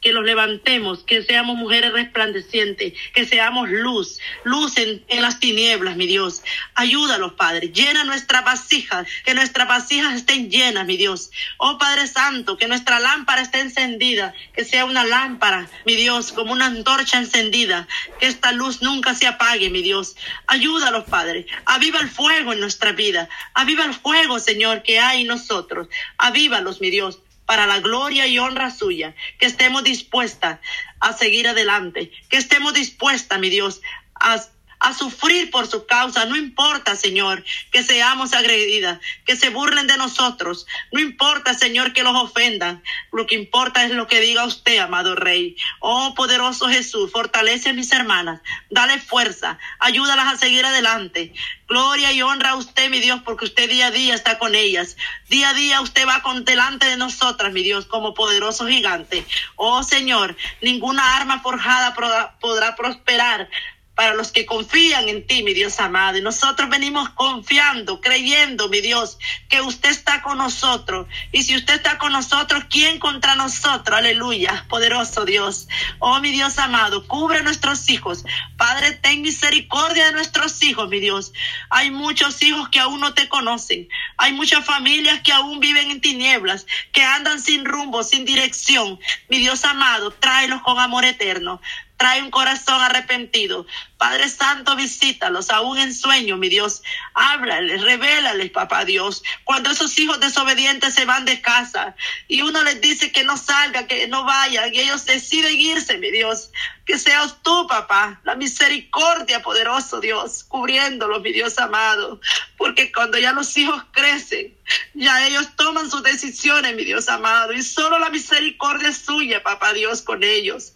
que 0.00 0.12
los 0.12 0.24
levantemos, 0.24 1.02
que 1.02 1.22
seamos 1.22 1.56
mujeres 1.56 1.92
resplandecientes, 1.92 2.94
que 3.14 3.26
seamos 3.26 3.68
luz, 3.68 4.20
luz 4.44 4.76
en, 4.76 5.02
las 5.20 5.40
tinieblas, 5.40 5.96
mi 5.96 6.06
Dios. 6.06 6.42
Ayúdalos, 6.74 7.32
Padre. 7.32 7.68
Llena 7.68 8.04
nuestra 8.04 8.42
vasija, 8.42 9.04
que 9.24 9.34
nuestras 9.34 9.66
vasijas 9.66 10.14
estén 10.14 10.50
llenas, 10.50 10.86
mi 10.86 10.96
Dios. 10.96 11.30
Oh 11.56 11.78
Padre 11.78 12.06
Santo, 12.06 12.56
que 12.56 12.68
nuestra 12.68 13.00
lámpara 13.00 13.42
esté 13.42 13.60
encendida, 13.60 14.34
que 14.54 14.64
sea 14.64 14.84
una 14.84 15.04
lámpara, 15.04 15.68
mi 15.84 15.96
Dios, 15.96 16.32
como 16.32 16.52
una 16.52 16.66
antorcha 16.66 17.18
encendida, 17.18 17.88
que 18.20 18.26
esta 18.26 18.52
luz 18.52 18.82
nunca 18.82 19.14
se 19.14 19.26
apague, 19.26 19.70
mi 19.70 19.82
Dios. 19.82 20.16
Ayúdalos, 20.46 21.04
Padre. 21.04 21.46
Aviva 21.64 21.98
el 22.00 22.08
fuego 22.08 22.52
en 22.52 22.60
nuestra 22.60 22.92
vida. 22.92 23.28
Aviva 23.54 23.84
el 23.84 23.94
fuego, 23.94 24.38
Señor, 24.38 24.82
que 24.82 25.00
hay 25.00 25.22
en 25.22 25.28
nosotros. 25.28 25.88
Avívalos, 26.18 26.80
mi 26.80 26.90
Dios 26.90 27.20
para 27.48 27.66
la 27.66 27.80
gloria 27.80 28.26
y 28.26 28.38
honra 28.38 28.70
suya, 28.70 29.14
que 29.38 29.46
estemos 29.46 29.82
dispuestas 29.82 30.60
a 31.00 31.14
seguir 31.14 31.48
adelante, 31.48 32.12
que 32.28 32.36
estemos 32.36 32.74
dispuestas, 32.74 33.40
mi 33.40 33.48
Dios, 33.48 33.80
a 34.16 34.38
a 34.80 34.94
sufrir 34.94 35.50
por 35.50 35.66
su 35.66 35.86
causa. 35.86 36.24
No 36.26 36.36
importa, 36.36 36.96
Señor, 36.96 37.44
que 37.70 37.82
seamos 37.82 38.32
agredidas, 38.32 39.00
que 39.24 39.36
se 39.36 39.50
burlen 39.50 39.86
de 39.86 39.96
nosotros. 39.96 40.66
No 40.92 41.00
importa, 41.00 41.54
Señor, 41.54 41.92
que 41.92 42.02
los 42.02 42.16
ofendan. 42.16 42.82
Lo 43.12 43.26
que 43.26 43.34
importa 43.34 43.84
es 43.84 43.90
lo 43.90 44.06
que 44.06 44.20
diga 44.20 44.44
usted, 44.44 44.78
amado 44.78 45.14
Rey. 45.14 45.56
Oh, 45.80 46.14
poderoso 46.14 46.68
Jesús, 46.68 47.10
fortalece 47.10 47.70
a 47.70 47.72
mis 47.72 47.92
hermanas. 47.92 48.40
Dale 48.70 48.98
fuerza. 48.98 49.58
Ayúdalas 49.78 50.34
a 50.34 50.36
seguir 50.36 50.64
adelante. 50.64 51.32
Gloria 51.68 52.12
y 52.12 52.22
honra 52.22 52.50
a 52.50 52.56
usted, 52.56 52.88
mi 52.88 52.98
Dios, 52.98 53.20
porque 53.24 53.44
usted 53.44 53.68
día 53.68 53.88
a 53.88 53.90
día 53.90 54.14
está 54.14 54.38
con 54.38 54.54
ellas. 54.54 54.96
Día 55.28 55.50
a 55.50 55.54
día 55.54 55.82
usted 55.82 56.06
va 56.06 56.22
con 56.22 56.46
delante 56.46 56.86
de 56.86 56.96
nosotras, 56.96 57.52
mi 57.52 57.62
Dios, 57.62 57.84
como 57.84 58.14
poderoso 58.14 58.66
gigante. 58.66 59.26
Oh 59.56 59.82
Señor, 59.82 60.34
ninguna 60.62 61.16
arma 61.16 61.40
forjada 61.40 61.94
podrá 62.40 62.74
prosperar 62.74 63.50
para 63.98 64.14
los 64.14 64.30
que 64.30 64.46
confían 64.46 65.08
en 65.08 65.26
ti, 65.26 65.42
mi 65.42 65.54
Dios 65.54 65.80
amado. 65.80 66.18
Y 66.18 66.22
nosotros 66.22 66.70
venimos 66.70 67.08
confiando, 67.08 68.00
creyendo, 68.00 68.68
mi 68.68 68.80
Dios, 68.80 69.18
que 69.48 69.60
usted 69.60 69.90
está 69.90 70.22
con 70.22 70.38
nosotros. 70.38 71.08
Y 71.32 71.42
si 71.42 71.56
usted 71.56 71.74
está 71.74 71.98
con 71.98 72.12
nosotros, 72.12 72.62
¿quién 72.70 73.00
contra 73.00 73.34
nosotros? 73.34 73.98
Aleluya, 73.98 74.66
poderoso 74.68 75.24
Dios. 75.24 75.66
Oh, 75.98 76.20
mi 76.20 76.30
Dios 76.30 76.60
amado, 76.60 77.08
cubre 77.08 77.40
a 77.40 77.42
nuestros 77.42 77.90
hijos. 77.90 78.24
Padre, 78.56 78.92
ten 78.92 79.20
misericordia 79.20 80.06
de 80.06 80.12
nuestros 80.12 80.62
hijos, 80.62 80.88
mi 80.88 81.00
Dios. 81.00 81.32
Hay 81.68 81.90
muchos 81.90 82.40
hijos 82.44 82.68
que 82.68 82.78
aún 82.78 83.00
no 83.00 83.14
te 83.14 83.28
conocen. 83.28 83.88
Hay 84.16 84.32
muchas 84.32 84.64
familias 84.64 85.22
que 85.22 85.32
aún 85.32 85.58
viven 85.58 85.90
en 85.90 86.00
tinieblas, 86.00 86.68
que 86.92 87.02
andan 87.02 87.40
sin 87.40 87.64
rumbo, 87.64 88.04
sin 88.04 88.24
dirección. 88.24 89.00
Mi 89.28 89.38
Dios 89.38 89.64
amado, 89.64 90.12
tráelos 90.12 90.62
con 90.62 90.78
amor 90.78 91.04
eterno 91.04 91.60
trae 91.98 92.22
un 92.22 92.30
corazón 92.30 92.80
arrepentido. 92.80 93.66
Padre 93.98 94.28
Santo, 94.28 94.76
visítalos 94.76 95.50
aún 95.50 95.76
en 95.78 95.92
sueño, 95.92 96.36
mi 96.36 96.48
Dios. 96.48 96.82
Háblales, 97.14 97.82
revélales, 97.82 98.50
papá 98.50 98.84
Dios. 98.84 99.24
Cuando 99.42 99.70
esos 99.70 99.98
hijos 99.98 100.20
desobedientes 100.20 100.94
se 100.94 101.04
van 101.04 101.24
de 101.24 101.40
casa 101.42 101.96
y 102.28 102.42
uno 102.42 102.62
les 102.62 102.80
dice 102.80 103.10
que 103.10 103.24
no 103.24 103.36
salga, 103.36 103.88
que 103.88 104.06
no 104.06 104.24
vayan, 104.24 104.72
y 104.72 104.78
ellos 104.78 105.04
deciden 105.04 105.56
irse, 105.56 105.98
mi 105.98 106.12
Dios. 106.12 106.50
Que 106.86 106.98
seas 106.98 107.42
tú, 107.42 107.66
papá, 107.66 108.20
la 108.24 108.36
misericordia, 108.36 109.42
poderoso 109.42 110.00
Dios, 110.00 110.44
cubriéndolos, 110.44 111.20
mi 111.20 111.32
Dios 111.32 111.58
amado. 111.58 112.20
Porque 112.56 112.92
cuando 112.92 113.18
ya 113.18 113.32
los 113.32 113.54
hijos 113.56 113.82
crecen, 113.90 114.56
ya 114.94 115.26
ellos 115.26 115.56
toman 115.56 115.90
sus 115.90 116.02
decisiones, 116.02 116.74
mi 116.76 116.84
Dios 116.84 117.08
amado. 117.08 117.52
Y 117.52 117.62
solo 117.62 117.98
la 117.98 118.10
misericordia 118.10 118.88
es 118.88 118.98
suya, 118.98 119.42
papá 119.42 119.72
Dios, 119.72 120.02
con 120.02 120.22
ellos. 120.22 120.72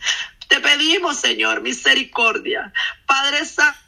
Te 0.52 0.60
pedimos, 0.60 1.16
Señor, 1.16 1.62
misericordia. 1.62 2.74
Padre 3.06 3.42
Santo 3.46 3.82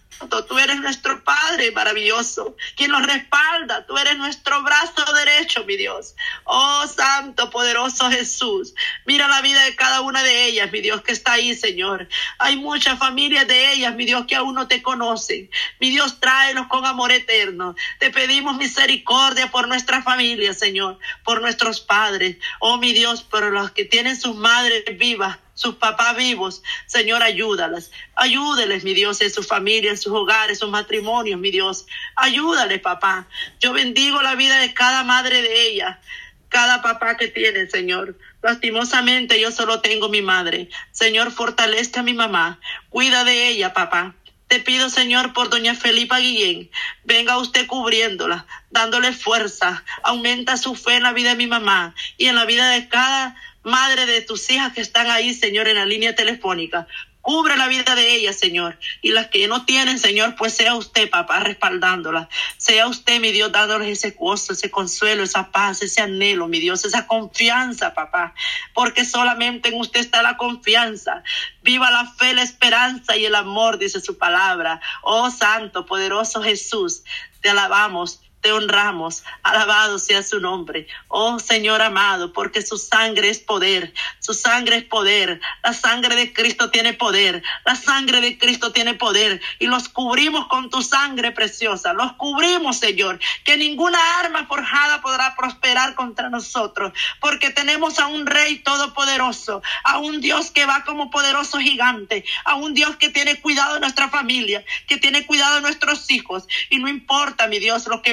Tú 0.48 0.58
eres 0.58 0.80
nuestro 0.80 1.22
Padre 1.24 1.72
maravilloso, 1.72 2.56
quien 2.76 2.92
nos 2.92 3.04
respalda. 3.04 3.84
Tú 3.84 3.98
eres 3.98 4.16
nuestro 4.16 4.62
brazo 4.62 5.12
derecho, 5.12 5.64
mi 5.64 5.76
Dios. 5.76 6.14
Oh, 6.44 6.86
Santo, 6.86 7.50
poderoso 7.50 8.08
Jesús. 8.10 8.74
Mira 9.04 9.28
la 9.28 9.42
vida 9.42 9.62
de 9.64 9.74
cada 9.74 10.00
una 10.00 10.22
de 10.22 10.46
ellas, 10.46 10.70
mi 10.72 10.80
Dios, 10.80 11.02
que 11.02 11.12
está 11.12 11.32
ahí, 11.32 11.54
Señor. 11.54 12.08
Hay 12.38 12.56
muchas 12.56 12.98
familias 12.98 13.46
de 13.46 13.72
ellas, 13.72 13.94
mi 13.94 14.06
Dios, 14.06 14.24
que 14.26 14.36
aún 14.36 14.54
no 14.54 14.68
te 14.68 14.82
conocen. 14.82 15.50
Mi 15.80 15.90
Dios, 15.90 16.20
tráenos 16.20 16.68
con 16.68 16.86
amor 16.86 17.12
eterno. 17.12 17.74
Te 17.98 18.10
pedimos 18.10 18.56
misericordia 18.56 19.50
por 19.50 19.68
nuestra 19.68 20.02
familia, 20.02 20.54
Señor, 20.54 20.98
por 21.24 21.42
nuestros 21.42 21.80
padres. 21.80 22.36
Oh, 22.60 22.78
mi 22.78 22.92
Dios, 22.92 23.22
por 23.22 23.44
los 23.52 23.72
que 23.72 23.84
tienen 23.84 24.18
sus 24.18 24.36
madres 24.36 24.84
vivas 24.96 25.38
sus 25.54 25.76
papás 25.76 26.16
vivos. 26.16 26.62
Señor, 26.86 27.22
ayúdalas. 27.22 27.90
Ayúdeles, 28.14 28.84
mi 28.84 28.94
Dios, 28.94 29.20
en 29.20 29.30
su 29.30 29.42
familia, 29.42 29.90
en 29.90 29.98
sus 29.98 30.12
hogares, 30.12 30.58
sus 30.58 30.70
matrimonios, 30.70 31.40
mi 31.40 31.50
Dios. 31.50 31.86
Ayúdales, 32.16 32.80
papá. 32.80 33.26
Yo 33.60 33.72
bendigo 33.72 34.20
la 34.22 34.34
vida 34.34 34.58
de 34.58 34.74
cada 34.74 35.04
madre 35.04 35.42
de 35.42 35.68
ella, 35.68 36.00
cada 36.48 36.82
papá 36.82 37.16
que 37.16 37.28
tiene, 37.28 37.68
Señor. 37.68 38.18
Lastimosamente 38.42 39.40
yo 39.40 39.50
solo 39.50 39.80
tengo 39.80 40.08
mi 40.08 40.22
madre. 40.22 40.68
Señor, 40.92 41.30
fortalezca 41.30 42.00
a 42.00 42.04
mi 42.04 42.14
mamá. 42.14 42.60
Cuida 42.90 43.24
de 43.24 43.48
ella, 43.48 43.72
papá. 43.72 44.14
Te 44.48 44.60
pido, 44.60 44.90
Señor, 44.90 45.32
por 45.32 45.48
doña 45.48 45.74
Felipa 45.74 46.18
Guillén, 46.18 46.70
venga 47.02 47.38
usted 47.38 47.66
cubriéndola, 47.66 48.46
dándole 48.70 49.12
fuerza, 49.12 49.82
aumenta 50.02 50.58
su 50.58 50.74
fe 50.74 50.96
en 50.96 51.02
la 51.02 51.12
vida 51.12 51.30
de 51.30 51.36
mi 51.36 51.46
mamá 51.46 51.94
y 52.18 52.26
en 52.26 52.36
la 52.36 52.44
vida 52.44 52.68
de 52.68 52.86
cada 52.88 53.36
madre 53.64 54.06
de 54.06 54.20
tus 54.20 54.48
hijas 54.50 54.72
que 54.72 54.80
están 54.80 55.10
ahí, 55.10 55.34
Señor, 55.34 55.68
en 55.68 55.76
la 55.76 55.86
línea 55.86 56.14
telefónica. 56.14 56.86
Cubre 57.24 57.56
la 57.56 57.68
vida 57.68 57.94
de 57.94 58.16
ellas, 58.16 58.38
Señor. 58.38 58.78
Y 59.00 59.12
las 59.12 59.28
que 59.28 59.48
no 59.48 59.64
tienen, 59.64 59.98
Señor, 59.98 60.36
pues 60.36 60.54
sea 60.54 60.74
usted, 60.74 61.08
papá, 61.08 61.40
respaldándolas. 61.40 62.28
Sea 62.58 62.86
usted, 62.86 63.18
mi 63.18 63.32
Dios, 63.32 63.50
dándoles 63.50 63.88
ese 63.88 64.10
gozo, 64.10 64.52
ese 64.52 64.70
consuelo, 64.70 65.22
esa 65.22 65.50
paz, 65.50 65.80
ese 65.80 66.02
anhelo, 66.02 66.48
mi 66.48 66.60
Dios, 66.60 66.84
esa 66.84 67.06
confianza, 67.06 67.94
papá. 67.94 68.34
Porque 68.74 69.06
solamente 69.06 69.70
en 69.70 69.80
usted 69.80 70.00
está 70.00 70.20
la 70.20 70.36
confianza. 70.36 71.22
Viva 71.62 71.90
la 71.90 72.04
fe, 72.12 72.34
la 72.34 72.42
esperanza 72.42 73.16
y 73.16 73.24
el 73.24 73.34
amor, 73.36 73.78
dice 73.78 74.02
su 74.02 74.18
palabra. 74.18 74.82
Oh, 75.00 75.30
Santo, 75.30 75.86
poderoso 75.86 76.42
Jesús, 76.42 77.04
te 77.40 77.48
alabamos 77.48 78.20
te 78.44 78.52
honramos. 78.52 79.24
Alabado 79.42 79.98
sea 79.98 80.22
su 80.22 80.38
nombre. 80.38 80.86
Oh 81.08 81.38
Señor 81.38 81.80
amado, 81.80 82.34
porque 82.34 82.60
su 82.60 82.76
sangre 82.76 83.30
es 83.30 83.38
poder. 83.38 83.94
Su 84.20 84.34
sangre 84.34 84.76
es 84.76 84.84
poder. 84.84 85.40
La 85.62 85.72
sangre 85.72 86.14
de 86.14 86.30
Cristo 86.34 86.70
tiene 86.70 86.92
poder. 86.92 87.42
La 87.64 87.74
sangre 87.74 88.20
de 88.20 88.36
Cristo 88.36 88.70
tiene 88.70 88.92
poder. 88.92 89.40
Y 89.60 89.66
los 89.66 89.88
cubrimos 89.88 90.46
con 90.48 90.68
tu 90.68 90.82
sangre 90.82 91.32
preciosa. 91.32 91.94
Los 91.94 92.12
cubrimos, 92.14 92.76
Señor. 92.76 93.18
Que 93.44 93.56
ninguna 93.56 93.98
arma 94.20 94.44
forjada 94.46 95.00
podrá 95.00 95.34
prosperar 95.36 95.94
contra 95.94 96.28
nosotros. 96.28 96.92
Porque 97.20 97.48
tenemos 97.48 97.98
a 97.98 98.08
un 98.08 98.26
Rey 98.26 98.58
todopoderoso. 98.58 99.62
A 99.84 99.96
un 100.00 100.20
Dios 100.20 100.50
que 100.50 100.66
va 100.66 100.84
como 100.84 101.10
poderoso 101.10 101.60
gigante. 101.60 102.26
A 102.44 102.56
un 102.56 102.74
Dios 102.74 102.96
que 102.96 103.08
tiene 103.08 103.40
cuidado 103.40 103.74
de 103.74 103.80
nuestra 103.80 104.10
familia. 104.10 104.62
Que 104.86 104.98
tiene 104.98 105.24
cuidado 105.24 105.54
de 105.54 105.62
nuestros 105.62 106.10
hijos. 106.10 106.46
Y 106.68 106.76
no 106.76 106.90
importa, 106.90 107.46
mi 107.46 107.58
Dios, 107.58 107.86
lo 107.86 108.02
que 108.02 108.12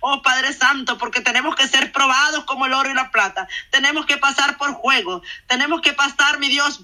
Oh 0.00 0.22
Padre 0.22 0.52
Santo, 0.52 0.98
porque 0.98 1.20
tenemos 1.20 1.54
que 1.56 1.68
ser 1.68 1.92
probados 1.92 2.44
como 2.44 2.66
el 2.66 2.72
oro 2.72 2.90
y 2.90 2.94
la 2.94 3.10
plata. 3.10 3.48
Tenemos 3.70 4.06
que 4.06 4.16
pasar 4.16 4.56
por 4.56 4.72
juego. 4.74 5.22
Tenemos 5.46 5.80
que 5.80 5.92
pasar, 5.92 6.38
mi 6.38 6.48
Dios, 6.48 6.82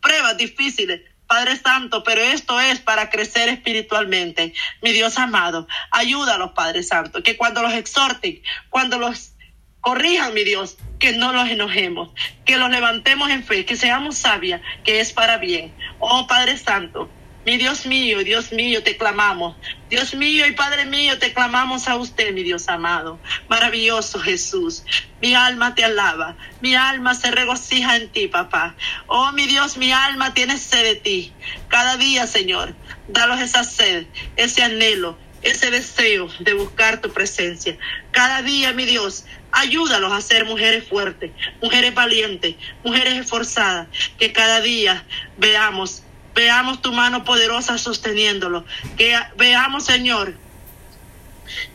pruebas 0.00 0.36
difíciles. 0.36 1.02
Padre 1.26 1.56
Santo, 1.56 2.02
pero 2.02 2.22
esto 2.22 2.58
es 2.58 2.80
para 2.80 3.10
crecer 3.10 3.50
espiritualmente. 3.50 4.54
Mi 4.80 4.92
Dios 4.92 5.18
amado, 5.18 5.68
ayúdalos, 5.90 6.52
Padre 6.52 6.82
Santo, 6.82 7.22
que 7.22 7.36
cuando 7.36 7.60
los 7.60 7.74
exhorten, 7.74 8.42
cuando 8.70 8.98
los 8.98 9.32
corrijan, 9.80 10.32
mi 10.32 10.42
Dios, 10.42 10.78
que 10.98 11.12
no 11.12 11.32
los 11.32 11.48
enojemos, 11.48 12.10
que 12.46 12.56
los 12.56 12.70
levantemos 12.70 13.30
en 13.30 13.44
fe, 13.44 13.66
que 13.66 13.76
seamos 13.76 14.16
sabias, 14.16 14.62
que 14.84 15.00
es 15.00 15.12
para 15.12 15.36
bien. 15.36 15.74
Oh 15.98 16.26
Padre 16.26 16.56
Santo, 16.56 17.10
mi 17.48 17.56
Dios 17.56 17.86
mío, 17.86 18.22
Dios 18.24 18.52
mío, 18.52 18.82
te 18.82 18.98
clamamos. 18.98 19.56
Dios 19.88 20.12
mío 20.12 20.46
y 20.46 20.52
Padre 20.52 20.84
mío, 20.84 21.18
te 21.18 21.32
clamamos 21.32 21.88
a 21.88 21.96
usted, 21.96 22.34
mi 22.34 22.42
Dios 22.42 22.68
amado. 22.68 23.18
Maravilloso 23.48 24.20
Jesús. 24.20 24.84
Mi 25.22 25.34
alma 25.34 25.74
te 25.74 25.82
alaba. 25.82 26.36
Mi 26.60 26.74
alma 26.74 27.14
se 27.14 27.30
regocija 27.30 27.96
en 27.96 28.10
ti, 28.10 28.28
papá. 28.28 28.74
Oh, 29.06 29.32
mi 29.32 29.46
Dios, 29.46 29.78
mi 29.78 29.92
alma 29.92 30.34
tiene 30.34 30.58
sed 30.58 30.82
de 30.82 30.96
ti. 30.96 31.32
Cada 31.68 31.96
día, 31.96 32.26
Señor, 32.26 32.74
dalos 33.08 33.40
esa 33.40 33.64
sed, 33.64 34.04
ese 34.36 34.62
anhelo, 34.62 35.16
ese 35.40 35.70
deseo 35.70 36.28
de 36.40 36.52
buscar 36.52 37.00
tu 37.00 37.10
presencia. 37.14 37.78
Cada 38.10 38.42
día, 38.42 38.74
mi 38.74 38.84
Dios, 38.84 39.24
ayúdalos 39.52 40.12
a 40.12 40.20
ser 40.20 40.44
mujeres 40.44 40.86
fuertes, 40.86 41.30
mujeres 41.62 41.94
valientes, 41.94 42.56
mujeres 42.84 43.14
esforzadas. 43.14 43.88
Que 44.18 44.34
cada 44.34 44.60
día 44.60 45.02
veamos 45.38 46.02
Veamos 46.38 46.80
tu 46.80 46.92
mano 46.92 47.24
poderosa 47.24 47.78
sosteniéndolo. 47.78 48.64
Que 48.96 49.18
veamos, 49.36 49.86
Señor, 49.86 50.34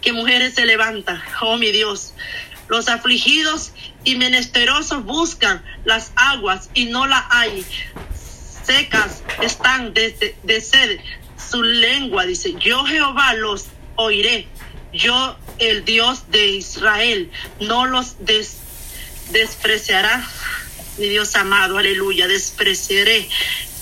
que 0.01 0.13
mujeres 0.13 0.53
se 0.53 0.65
levantan. 0.65 1.21
Oh, 1.41 1.57
mi 1.57 1.73
Dios. 1.73 2.13
Los 2.69 2.87
afligidos 2.87 3.73
y 4.05 4.15
menesterosos 4.15 5.03
buscan 5.03 5.61
las 5.83 6.13
aguas 6.15 6.69
y 6.73 6.85
no 6.85 7.07
la 7.07 7.27
hay. 7.29 7.65
Secas 8.65 9.23
están 9.41 9.93
de, 9.93 10.61
sed. 10.61 11.01
Su 11.37 11.61
lengua 11.61 12.25
dice, 12.25 12.53
yo 12.57 12.85
Jehová 12.85 13.33
los 13.33 13.65
oiré. 13.97 14.47
Yo, 14.93 15.37
el 15.59 15.83
Dios 15.83 16.31
de 16.31 16.47
Israel, 16.47 17.29
no 17.59 17.85
los 17.85 18.15
despreciará. 19.29 20.25
Mi 20.97 21.09
Dios 21.09 21.35
amado, 21.35 21.77
aleluya, 21.79 22.29
despreciaré 22.29 23.27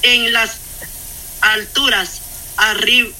en 0.02 0.34
las 0.34 0.71
alturas 1.42 2.22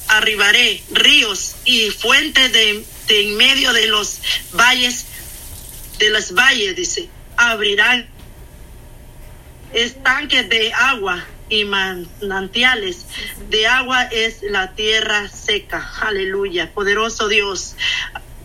arribaré 0.08 0.82
ríos 0.90 1.56
y 1.64 1.90
fuentes 1.90 2.52
de, 2.52 2.84
en 3.08 3.36
medio 3.36 3.72
de 3.72 3.86
los 3.86 4.20
valles, 4.52 5.06
de 5.98 6.10
los 6.10 6.32
valles, 6.32 6.76
dice, 6.76 7.08
abrirán 7.36 8.08
estanques 9.72 10.48
de 10.48 10.72
agua 10.72 11.24
y 11.48 11.64
manantiales. 11.64 13.06
De 13.50 13.66
agua 13.66 14.04
es 14.04 14.42
la 14.42 14.74
tierra 14.74 15.28
seca. 15.28 15.92
Aleluya, 16.00 16.72
poderoso 16.72 17.28
Dios 17.28 17.74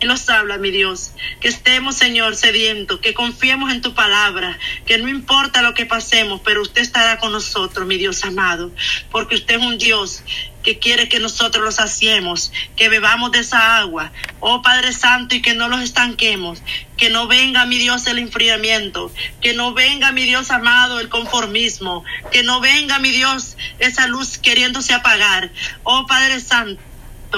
nos 0.05 0.29
habla, 0.29 0.57
mi 0.57 0.69
Dios. 0.71 1.11
Que 1.41 1.47
estemos, 1.47 1.95
Señor, 1.95 2.35
sediento, 2.35 3.01
que 3.01 3.13
confiemos 3.13 3.71
en 3.71 3.81
tu 3.81 3.93
palabra, 3.93 4.57
que 4.85 4.97
no 4.97 5.07
importa 5.07 5.61
lo 5.61 5.73
que 5.73 5.85
pasemos, 5.85 6.41
pero 6.43 6.61
usted 6.61 6.81
estará 6.81 7.17
con 7.17 7.31
nosotros, 7.31 7.87
mi 7.87 7.97
Dios 7.97 8.23
amado, 8.23 8.71
porque 9.11 9.35
usted 9.35 9.55
es 9.55 9.61
un 9.61 9.77
Dios 9.77 10.23
que 10.63 10.79
quiere 10.79 11.07
que 11.07 11.19
nosotros 11.21 11.63
los 11.63 11.79
hacemos, 11.79 12.51
que 12.75 12.89
bebamos 12.89 13.31
de 13.31 13.39
esa 13.39 13.77
agua, 13.77 14.11
oh 14.41 14.61
Padre 14.61 14.91
Santo, 14.91 15.33
y 15.33 15.41
que 15.41 15.53
no 15.53 15.69
los 15.69 15.81
estanquemos, 15.81 16.61
que 16.97 17.09
no 17.09 17.27
venga, 17.27 17.65
mi 17.65 17.77
Dios, 17.77 18.05
el 18.07 18.19
enfriamiento, 18.19 19.11
que 19.41 19.53
no 19.53 19.73
venga, 19.73 20.11
mi 20.11 20.23
Dios 20.23 20.51
amado, 20.51 20.99
el 20.99 21.07
conformismo, 21.07 22.03
que 22.31 22.43
no 22.43 22.59
venga, 22.59 22.99
mi 22.99 23.11
Dios, 23.11 23.55
esa 23.79 24.07
luz 24.07 24.37
queriéndose 24.37 24.93
apagar, 24.93 25.51
oh 25.83 26.05
Padre 26.05 26.41
Santo 26.41 26.81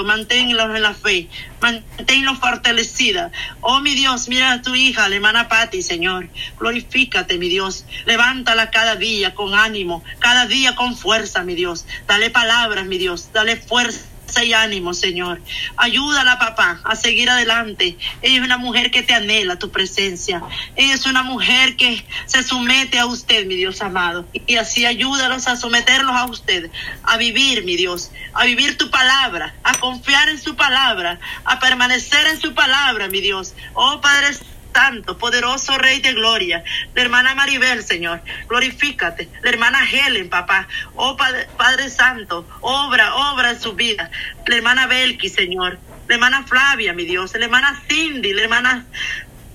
manténlos 0.04 0.74
en 0.74 0.82
la 0.82 0.94
fe, 0.94 1.28
manténlos 1.60 2.38
fortalecida. 2.38 3.30
Oh 3.60 3.80
mi 3.80 3.94
Dios, 3.94 4.28
mira 4.28 4.52
a 4.52 4.62
tu 4.62 4.74
hija, 4.74 5.08
la 5.08 5.16
hermana 5.16 5.48
Patti, 5.48 5.82
Señor. 5.82 6.28
Glorifícate, 6.58 7.38
mi 7.38 7.48
Dios. 7.48 7.84
Levántala 8.06 8.70
cada 8.70 8.96
día 8.96 9.34
con 9.34 9.54
ánimo, 9.54 10.02
cada 10.18 10.46
día 10.46 10.74
con 10.74 10.96
fuerza, 10.96 11.42
mi 11.44 11.54
Dios. 11.54 11.86
Dale 12.06 12.30
palabras, 12.30 12.86
mi 12.86 12.98
Dios. 12.98 13.30
Dale 13.32 13.56
fuerza 13.56 14.00
y 14.38 14.52
ánimo, 14.52 14.94
Señor. 14.94 15.40
Ayúdala, 15.76 16.38
papá, 16.38 16.80
a 16.84 16.96
seguir 16.96 17.28
adelante. 17.28 17.96
Ella 18.22 18.38
es 18.38 18.44
una 18.44 18.56
mujer 18.56 18.90
que 18.90 19.02
te 19.02 19.12
anhela 19.12 19.58
tu 19.58 19.70
presencia. 19.70 20.42
Ella 20.76 20.94
es 20.94 21.06
una 21.06 21.22
mujer 21.22 21.76
que 21.76 22.04
se 22.26 22.42
somete 22.42 22.98
a 22.98 23.06
usted, 23.06 23.46
mi 23.46 23.56
Dios 23.56 23.82
amado. 23.82 24.26
Y 24.46 24.56
así 24.56 24.86
ayúdalos 24.86 25.46
a 25.48 25.56
someterlos 25.56 26.14
a 26.14 26.26
usted, 26.26 26.70
a 27.02 27.16
vivir, 27.16 27.64
mi 27.64 27.76
Dios, 27.76 28.10
a 28.32 28.44
vivir 28.44 28.78
tu 28.78 28.90
palabra, 28.90 29.54
a 29.64 29.74
confiar 29.74 30.28
en 30.28 30.38
su 30.38 30.56
palabra, 30.56 31.18
a 31.44 31.58
permanecer 31.58 32.26
en 32.28 32.40
su 32.40 32.54
palabra, 32.54 33.08
mi 33.08 33.20
Dios. 33.20 33.54
Oh, 33.74 34.00
Padre 34.00 34.28
Santo, 34.72 35.18
poderoso 35.18 35.78
Rey 35.78 36.00
de 36.00 36.14
Gloria. 36.14 36.64
La 36.94 37.02
hermana 37.02 37.34
Maribel, 37.34 37.82
Señor, 37.82 38.22
glorifícate. 38.48 39.28
La 39.42 39.50
hermana 39.50 39.80
Helen, 39.90 40.28
papá. 40.28 40.68
Oh 40.94 41.16
Padre, 41.16 41.90
Santo, 41.90 42.46
obra, 42.60 43.14
obra 43.14 43.50
en 43.50 43.60
su 43.60 43.74
vida. 43.74 44.10
La 44.46 44.56
hermana 44.56 44.86
Belki, 44.86 45.28
Señor. 45.28 45.78
La 46.08 46.14
hermana 46.14 46.44
Flavia, 46.44 46.92
mi 46.92 47.04
Dios. 47.04 47.34
La 47.34 47.44
hermana 47.44 47.80
Cindy, 47.88 48.32
la 48.32 48.42
hermana 48.42 48.86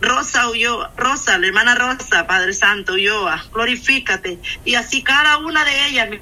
Rosa 0.01 0.49
Ulloa, 0.49 0.93
Rosa, 0.97 1.37
la 1.37 1.47
hermana 1.47 1.75
Rosa, 1.75 2.27
Padre 2.27 2.53
Santo 2.53 2.93
Ulloa, 2.93 3.45
glorifícate. 3.51 4.39
Y 4.63 4.75
así 4.75 5.03
cada 5.03 5.37
una 5.37 5.63
de 5.63 5.87
ellas, 5.87 6.09
mi 6.09 6.19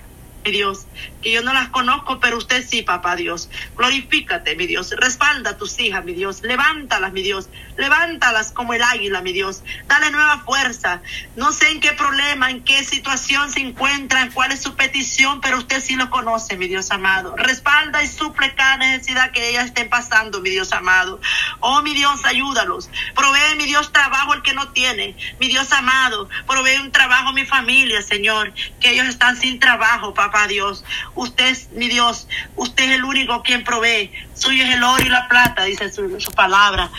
Dios, 0.51 0.85
que 1.21 1.31
yo 1.31 1.41
no 1.41 1.53
las 1.53 1.69
conozco, 1.69 2.19
pero 2.19 2.37
usted 2.37 2.65
sí, 2.67 2.81
papá 2.81 3.15
Dios. 3.15 3.49
Glorifícate, 3.75 4.55
mi 4.55 4.67
Dios. 4.67 4.93
Respalda 4.97 5.51
a 5.51 5.57
tus 5.57 5.79
hijas, 5.79 6.03
mi 6.03 6.13
Dios. 6.13 6.41
Levántalas, 6.41 7.13
mi 7.13 7.21
Dios. 7.21 7.49
Levántalas 7.77 8.51
como 8.51 8.73
el 8.73 8.83
águila, 8.83 9.21
mi 9.21 9.33
Dios. 9.33 9.63
Dale 9.87 10.11
nueva 10.11 10.43
fuerza. 10.43 11.01
No 11.35 11.51
sé 11.51 11.71
en 11.71 11.79
qué 11.79 11.93
problema, 11.93 12.51
en 12.51 12.63
qué 12.63 12.83
situación 12.83 13.51
se 13.51 13.61
encuentran, 13.61 14.31
cuál 14.31 14.51
es 14.51 14.61
su 14.61 14.75
petición, 14.75 15.41
pero 15.41 15.57
usted 15.57 15.81
sí 15.81 15.95
lo 15.95 16.09
conoce, 16.09 16.57
mi 16.57 16.67
Dios 16.67 16.91
amado. 16.91 17.35
Respalda 17.35 18.03
y 18.03 18.07
suple 18.07 18.53
cada 18.55 18.77
necesidad 18.77 19.31
que 19.31 19.49
ellas 19.49 19.65
estén 19.65 19.89
pasando, 19.89 20.41
mi 20.41 20.49
Dios 20.49 20.73
amado. 20.73 21.19
Oh, 21.59 21.81
mi 21.81 21.93
Dios, 21.93 22.25
ayúdalos. 22.25 22.89
Provee, 23.15 23.55
mi 23.57 23.65
Dios, 23.65 23.91
trabajo 23.91 24.33
el 24.33 24.41
que 24.41 24.53
no 24.53 24.69
tiene. 24.69 25.15
Mi 25.39 25.47
Dios 25.47 25.71
amado, 25.71 26.29
provee 26.47 26.77
un 26.77 26.91
trabajo 26.91 27.29
a 27.29 27.33
mi 27.33 27.45
familia, 27.45 28.01
Señor, 28.01 28.53
que 28.79 28.91
ellos 28.91 29.07
están 29.07 29.37
sin 29.37 29.59
trabajo, 29.59 30.13
Dios. 30.47 30.83
Usted 31.15 31.47
es 31.47 31.71
mi 31.71 31.87
Dios, 31.87 32.27
usted 32.55 32.85
es 32.85 32.91
el 32.91 33.03
único 33.03 33.41
quien 33.43 33.63
provee. 33.63 34.11
Suyo 34.33 34.63
es 34.63 34.73
el 34.73 34.83
oro 34.83 35.03
y 35.03 35.09
la 35.09 35.27
plata, 35.27 35.63
dice 35.63 35.91
su, 35.91 36.19
su 36.19 36.31
palabra. 36.31 36.89